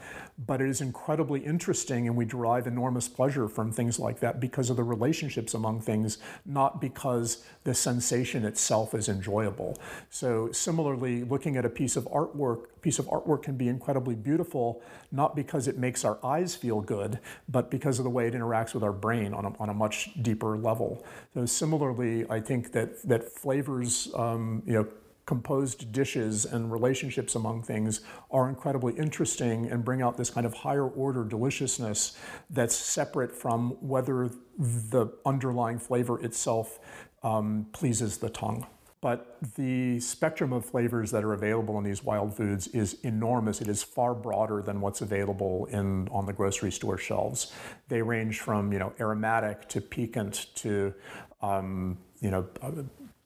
but 0.45 0.61
it 0.61 0.69
is 0.69 0.79
incredibly 0.79 1.41
interesting, 1.41 2.07
and 2.07 2.15
we 2.15 2.23
derive 2.23 2.67
enormous 2.67 3.09
pleasure 3.09 3.49
from 3.49 3.71
things 3.71 3.99
like 3.99 4.21
that 4.21 4.39
because 4.39 4.69
of 4.69 4.77
the 4.77 4.83
relationships 4.83 5.53
among 5.53 5.81
things, 5.81 6.17
not 6.45 6.79
because 6.79 7.43
the 7.65 7.73
sensation 7.73 8.45
itself 8.45 8.93
is 8.93 9.09
enjoyable. 9.09 9.77
So, 10.09 10.51
similarly, 10.53 11.23
looking 11.25 11.57
at 11.57 11.65
a 11.65 11.69
piece 11.69 11.97
of 11.97 12.05
artwork, 12.05 12.67
piece 12.81 12.99
of 12.99 13.05
artwork 13.07 13.43
can 13.43 13.57
be 13.57 13.67
incredibly 13.67 14.15
beautiful, 14.15 14.81
not 15.11 15.35
because 15.35 15.67
it 15.67 15.77
makes 15.77 16.05
our 16.05 16.17
eyes 16.23 16.55
feel 16.55 16.81
good, 16.81 17.19
but 17.47 17.69
because 17.71 17.99
of 17.99 18.03
the 18.03 18.09
way 18.09 18.27
it 18.27 18.33
interacts 18.33 18.73
with 18.73 18.83
our 18.83 18.93
brain 18.93 19.33
on 19.33 19.45
a, 19.45 19.57
on 19.59 19.69
a 19.69 19.73
much 19.73 20.09
deeper 20.21 20.57
level. 20.57 21.05
So, 21.33 21.45
similarly, 21.45 22.25
I 22.29 22.39
think 22.39 22.71
that 22.73 23.01
that 23.07 23.31
flavors, 23.31 24.09
um, 24.15 24.63
you 24.65 24.73
know 24.73 24.87
composed 25.29 25.91
dishes 25.91 26.43
and 26.43 26.71
relationships 26.71 27.35
among 27.35 27.61
things 27.61 28.01
are 28.31 28.49
incredibly 28.49 28.93
interesting 28.93 29.69
and 29.69 29.85
bring 29.85 30.01
out 30.01 30.17
this 30.17 30.31
kind 30.31 30.43
of 30.43 30.55
higher 30.55 30.87
order 30.87 31.23
deliciousness 31.23 32.17
that's 32.49 32.75
separate 32.75 33.31
from 33.31 33.69
whether 33.79 34.31
the 34.57 35.05
underlying 35.27 35.77
flavor 35.77 36.19
itself 36.25 36.79
um, 37.21 37.67
pleases 37.73 38.17
the 38.17 38.29
tongue. 38.29 38.65
But 39.01 39.37
the 39.55 40.01
spectrum 40.01 40.51
of 40.51 40.65
flavors 40.65 41.11
that 41.11 41.23
are 41.23 41.31
available 41.31 41.77
in 41.77 41.85
these 41.85 42.03
wild 42.03 42.35
foods 42.35 42.67
is 42.67 42.95
enormous. 43.03 43.61
It 43.61 43.69
is 43.69 43.81
far 43.81 44.13
broader 44.13 44.61
than 44.61 44.81
what's 44.81 44.99
available 44.99 45.67
in 45.67 46.09
on 46.09 46.25
the 46.25 46.33
grocery 46.33 46.71
store 46.71 46.97
shelves. 46.97 47.53
They 47.87 48.01
range 48.01 48.41
from 48.41 48.73
you 48.73 48.79
know 48.79 48.91
aromatic 48.99 49.69
to 49.69 49.79
piquant 49.79 50.47
to 50.55 50.93
um, 51.41 51.97
you 52.19 52.29
know 52.29 52.47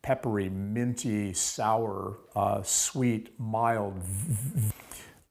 peppery, 0.03 0.49
minty, 0.49 1.33
sour, 1.33 2.19
uh, 2.35 2.61
sweet, 2.61 3.31
mild, 3.39 3.99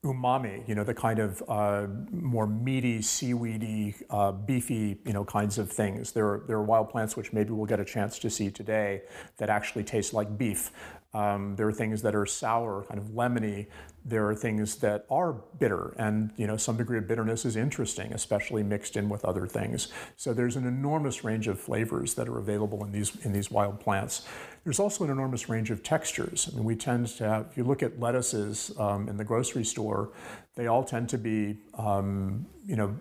umami, 0.04 0.66
you 0.68 0.74
know, 0.74 0.82
the 0.82 0.94
kind 0.94 1.20
of 1.20 1.42
uh, 1.48 1.86
more 2.10 2.46
meaty, 2.46 3.00
seaweedy, 3.02 3.94
uh, 4.10 4.32
beefy, 4.32 4.98
you 5.04 5.12
know, 5.12 5.24
kinds 5.24 5.58
of 5.58 5.70
things. 5.70 6.10
There 6.10 6.26
are, 6.26 6.44
there 6.48 6.56
are 6.56 6.62
wild 6.62 6.90
plants 6.90 7.16
which 7.16 7.32
maybe 7.32 7.50
we'll 7.50 7.66
get 7.66 7.78
a 7.78 7.84
chance 7.84 8.18
to 8.18 8.30
see 8.30 8.50
today 8.50 9.02
that 9.36 9.48
actually 9.48 9.84
taste 9.84 10.12
like 10.12 10.36
beef. 10.36 10.72
Um, 11.14 11.56
there 11.56 11.68
are 11.68 11.72
things 11.72 12.00
that 12.02 12.14
are 12.14 12.24
sour, 12.24 12.84
kind 12.88 12.98
of 12.98 13.08
lemony. 13.08 13.66
There 14.04 14.26
are 14.28 14.34
things 14.34 14.76
that 14.76 15.04
are 15.10 15.34
bitter, 15.58 15.94
and 15.98 16.32
you 16.36 16.46
know 16.46 16.56
some 16.56 16.76
degree 16.76 16.98
of 16.98 17.06
bitterness 17.06 17.44
is 17.44 17.54
interesting, 17.54 18.12
especially 18.12 18.62
mixed 18.62 18.96
in 18.96 19.08
with 19.08 19.24
other 19.24 19.46
things. 19.46 19.88
So 20.16 20.32
there's 20.32 20.56
an 20.56 20.66
enormous 20.66 21.22
range 21.22 21.48
of 21.48 21.60
flavors 21.60 22.14
that 22.14 22.28
are 22.28 22.38
available 22.38 22.82
in 22.84 22.92
these 22.92 23.14
in 23.24 23.32
these 23.32 23.50
wild 23.50 23.78
plants. 23.78 24.26
There's 24.64 24.80
also 24.80 25.04
an 25.04 25.10
enormous 25.10 25.48
range 25.48 25.70
of 25.70 25.82
textures. 25.82 26.48
I 26.50 26.56
mean, 26.56 26.64
we 26.64 26.76
tend 26.76 27.08
to 27.08 27.28
have, 27.28 27.46
if 27.50 27.56
you 27.56 27.64
look 27.64 27.82
at 27.82 28.00
lettuces 28.00 28.72
um, 28.78 29.08
in 29.08 29.16
the 29.16 29.24
grocery 29.24 29.64
store, 29.64 30.10
they 30.54 30.66
all 30.66 30.84
tend 30.84 31.08
to 31.10 31.18
be 31.18 31.58
um, 31.74 32.46
you 32.64 32.76
know 32.76 32.96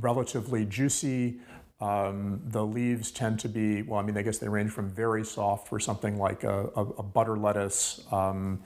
relatively 0.00 0.64
juicy. 0.64 1.38
Um, 1.84 2.40
the 2.46 2.64
leaves 2.64 3.10
tend 3.10 3.40
to 3.40 3.48
be, 3.48 3.82
well, 3.82 4.00
I 4.00 4.02
mean, 4.02 4.16
I 4.16 4.22
guess 4.22 4.38
they 4.38 4.48
range 4.48 4.70
from 4.70 4.88
very 4.88 5.22
soft 5.22 5.68
for 5.68 5.78
something 5.78 6.16
like 6.16 6.42
a, 6.42 6.70
a, 6.74 6.80
a 6.82 7.02
butter 7.02 7.36
lettuce, 7.36 8.02
um, 8.10 8.62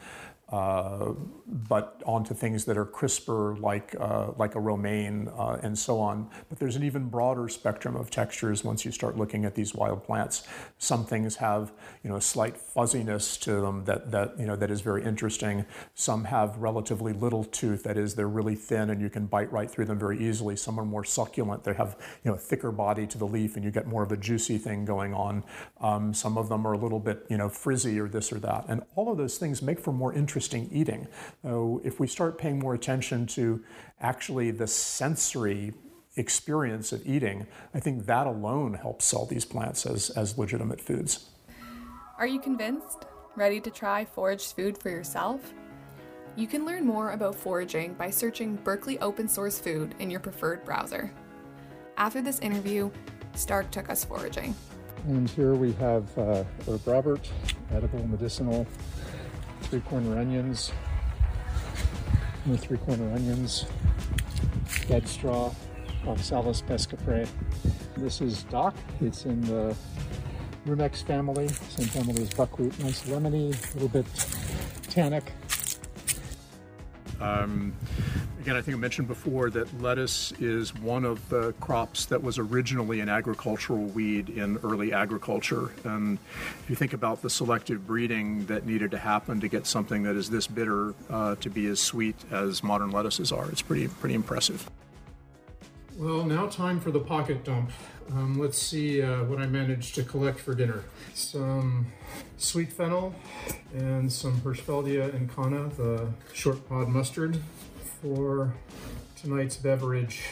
uh, 0.50 1.12
but 1.46 2.02
onto 2.06 2.32
things 2.32 2.64
that 2.64 2.78
are 2.78 2.86
crisper, 2.86 3.56
like 3.58 3.94
uh, 4.00 4.32
like 4.36 4.54
a 4.54 4.60
romaine 4.60 5.28
uh, 5.36 5.58
and 5.62 5.78
so 5.78 6.00
on. 6.00 6.30
But 6.48 6.58
there's 6.58 6.74
an 6.74 6.84
even 6.84 7.08
broader 7.08 7.48
spectrum 7.48 7.96
of 7.96 8.10
textures 8.10 8.64
once 8.64 8.84
you 8.84 8.90
start 8.90 9.16
looking 9.18 9.44
at 9.44 9.54
these 9.54 9.74
wild 9.74 10.04
plants. 10.04 10.46
Some 10.78 11.04
things 11.04 11.36
have 11.36 11.72
you 12.02 12.08
know 12.08 12.16
a 12.16 12.20
slight 12.20 12.56
fuzziness 12.56 13.36
to 13.38 13.60
them 13.60 13.84
that 13.84 14.10
that 14.10 14.38
you 14.38 14.46
know 14.46 14.56
that 14.56 14.70
is 14.70 14.80
very 14.80 15.04
interesting. 15.04 15.66
Some 15.94 16.24
have 16.24 16.56
relatively 16.56 17.12
little 17.12 17.44
tooth, 17.44 17.82
that 17.82 17.98
is, 17.98 18.14
they're 18.14 18.26
really 18.26 18.54
thin 18.54 18.88
and 18.88 19.02
you 19.02 19.10
can 19.10 19.26
bite 19.26 19.52
right 19.52 19.70
through 19.70 19.84
them 19.84 19.98
very 19.98 20.18
easily. 20.18 20.56
Some 20.56 20.80
are 20.80 20.84
more 20.84 21.04
succulent; 21.04 21.64
they 21.64 21.74
have 21.74 21.96
you 22.24 22.30
know 22.30 22.36
a 22.36 22.40
thicker 22.40 22.72
body 22.72 23.06
to 23.06 23.18
the 23.18 23.26
leaf 23.26 23.56
and 23.56 23.64
you 23.64 23.70
get 23.70 23.86
more 23.86 24.02
of 24.02 24.12
a 24.12 24.16
juicy 24.16 24.56
thing 24.56 24.86
going 24.86 25.12
on. 25.12 25.44
Um, 25.82 26.14
some 26.14 26.38
of 26.38 26.48
them 26.48 26.66
are 26.66 26.72
a 26.72 26.78
little 26.78 27.00
bit 27.00 27.26
you 27.28 27.36
know 27.36 27.50
frizzy 27.50 28.00
or 28.00 28.08
this 28.08 28.32
or 28.32 28.38
that, 28.40 28.64
and 28.68 28.82
all 28.96 29.12
of 29.12 29.18
those 29.18 29.36
things 29.36 29.60
make 29.60 29.78
for 29.78 29.92
more 29.92 30.14
interesting 30.14 30.37
interesting 30.38 30.68
eating. 30.70 31.08
So 31.42 31.80
if 31.82 31.98
we 31.98 32.06
start 32.06 32.38
paying 32.38 32.60
more 32.60 32.72
attention 32.74 33.26
to 33.26 33.60
actually 34.00 34.52
the 34.52 34.68
sensory 34.68 35.74
experience 36.14 36.92
of 36.92 37.04
eating, 37.04 37.48
I 37.74 37.80
think 37.80 38.06
that 38.06 38.28
alone 38.28 38.74
helps 38.74 39.04
sell 39.04 39.26
these 39.26 39.44
plants 39.44 39.84
as, 39.84 40.10
as 40.10 40.38
legitimate 40.38 40.80
foods. 40.80 41.28
Are 42.18 42.26
you 42.28 42.38
convinced? 42.38 43.06
Ready 43.34 43.60
to 43.60 43.70
try 43.70 44.04
foraged 44.04 44.52
food 44.54 44.78
for 44.78 44.90
yourself? 44.90 45.52
You 46.36 46.46
can 46.46 46.64
learn 46.64 46.86
more 46.86 47.10
about 47.10 47.34
foraging 47.34 47.94
by 47.94 48.10
searching 48.10 48.54
Berkeley 48.62 48.96
Open 49.00 49.26
Source 49.26 49.58
Food 49.58 49.96
in 49.98 50.08
your 50.08 50.20
preferred 50.20 50.64
browser. 50.64 51.12
After 51.96 52.22
this 52.22 52.38
interview, 52.38 52.92
Stark 53.34 53.72
took 53.72 53.90
us 53.90 54.04
foraging. 54.04 54.54
And 55.08 55.28
here 55.30 55.54
we 55.54 55.72
have 55.74 56.16
uh, 56.16 56.44
herb 56.68 56.86
Robert, 56.86 57.28
edible 57.72 58.06
medicinal 58.06 58.66
three 59.68 59.80
corner 59.80 60.18
onions, 60.18 60.72
more 62.46 62.56
three 62.56 62.78
corner 62.78 63.12
onions, 63.12 63.66
bed 64.88 65.06
straw, 65.06 65.52
Oxalis 66.06 66.62
pes-caprae. 66.62 67.28
This 67.98 68.22
is 68.22 68.44
dock. 68.44 68.74
It's 69.02 69.26
in 69.26 69.42
the 69.42 69.76
Rumex 70.66 71.02
family, 71.04 71.48
same 71.48 71.88
family 71.88 72.22
as 72.22 72.32
buckwheat. 72.32 72.78
Nice 72.78 73.02
lemony, 73.08 73.48
a 73.48 73.74
little 73.74 73.88
bit 73.88 74.06
tannic. 74.88 75.32
Um, 77.20 77.74
again, 78.40 78.56
I 78.56 78.62
think 78.62 78.76
I 78.76 78.80
mentioned 78.80 79.08
before 79.08 79.50
that 79.50 79.80
lettuce 79.80 80.32
is 80.40 80.74
one 80.74 81.04
of 81.04 81.28
the 81.28 81.52
crops 81.60 82.06
that 82.06 82.22
was 82.22 82.38
originally 82.38 83.00
an 83.00 83.08
agricultural 83.08 83.84
weed 83.86 84.28
in 84.28 84.58
early 84.62 84.92
agriculture. 84.92 85.70
And 85.84 86.18
if 86.62 86.70
you 86.70 86.76
think 86.76 86.92
about 86.92 87.22
the 87.22 87.30
selective 87.30 87.86
breeding 87.86 88.46
that 88.46 88.66
needed 88.66 88.90
to 88.92 88.98
happen 88.98 89.40
to 89.40 89.48
get 89.48 89.66
something 89.66 90.02
that 90.04 90.16
is 90.16 90.30
this 90.30 90.46
bitter 90.46 90.94
uh, 91.10 91.34
to 91.36 91.50
be 91.50 91.66
as 91.66 91.80
sweet 91.80 92.16
as 92.30 92.62
modern 92.62 92.90
lettuces 92.90 93.32
are, 93.32 93.50
it's 93.50 93.62
pretty 93.62 93.88
pretty 93.88 94.14
impressive. 94.14 94.68
Well, 95.96 96.24
now 96.24 96.46
time 96.46 96.78
for 96.78 96.92
the 96.92 97.00
pocket 97.00 97.44
dump. 97.44 97.72
Um, 98.12 98.38
let's 98.38 98.56
see 98.56 99.02
uh, 99.02 99.24
what 99.24 99.40
I 99.40 99.46
managed 99.46 99.96
to 99.96 100.04
collect 100.04 100.38
for 100.38 100.54
dinner. 100.54 100.84
Some 101.12 101.86
sweet 102.38 102.72
fennel 102.72 103.14
and 103.74 104.10
some 104.10 104.40
Hirschfeldia 104.40 105.12
incana, 105.12 105.68
the 105.76 106.08
short 106.32 106.66
pod 106.68 106.88
mustard, 106.88 107.40
for 108.00 108.52
tonight's 109.20 109.56
beverage, 109.56 110.22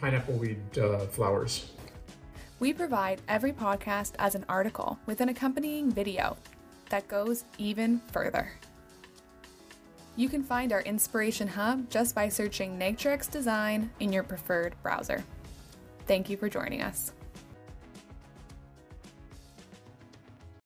pineapple 0.00 0.34
weed 0.34 0.60
uh, 0.78 1.00
flowers. 1.06 1.70
We 2.58 2.72
provide 2.72 3.22
every 3.28 3.52
podcast 3.52 4.12
as 4.18 4.34
an 4.34 4.44
article 4.48 4.98
with 5.06 5.20
an 5.20 5.30
accompanying 5.30 5.90
video 5.90 6.36
that 6.90 7.08
goes 7.08 7.44
even 7.56 8.00
further. 8.12 8.52
You 10.16 10.28
can 10.28 10.42
find 10.42 10.72
our 10.72 10.82
Inspiration 10.82 11.48
Hub 11.48 11.88
just 11.88 12.14
by 12.14 12.28
searching 12.28 12.76
Nature-X 12.76 13.28
Design 13.28 13.90
in 14.00 14.12
your 14.12 14.22
preferred 14.22 14.74
browser. 14.82 15.24
Thank 16.06 16.28
you 16.28 16.36
for 16.36 16.48
joining 16.48 16.82
us. 16.82 17.12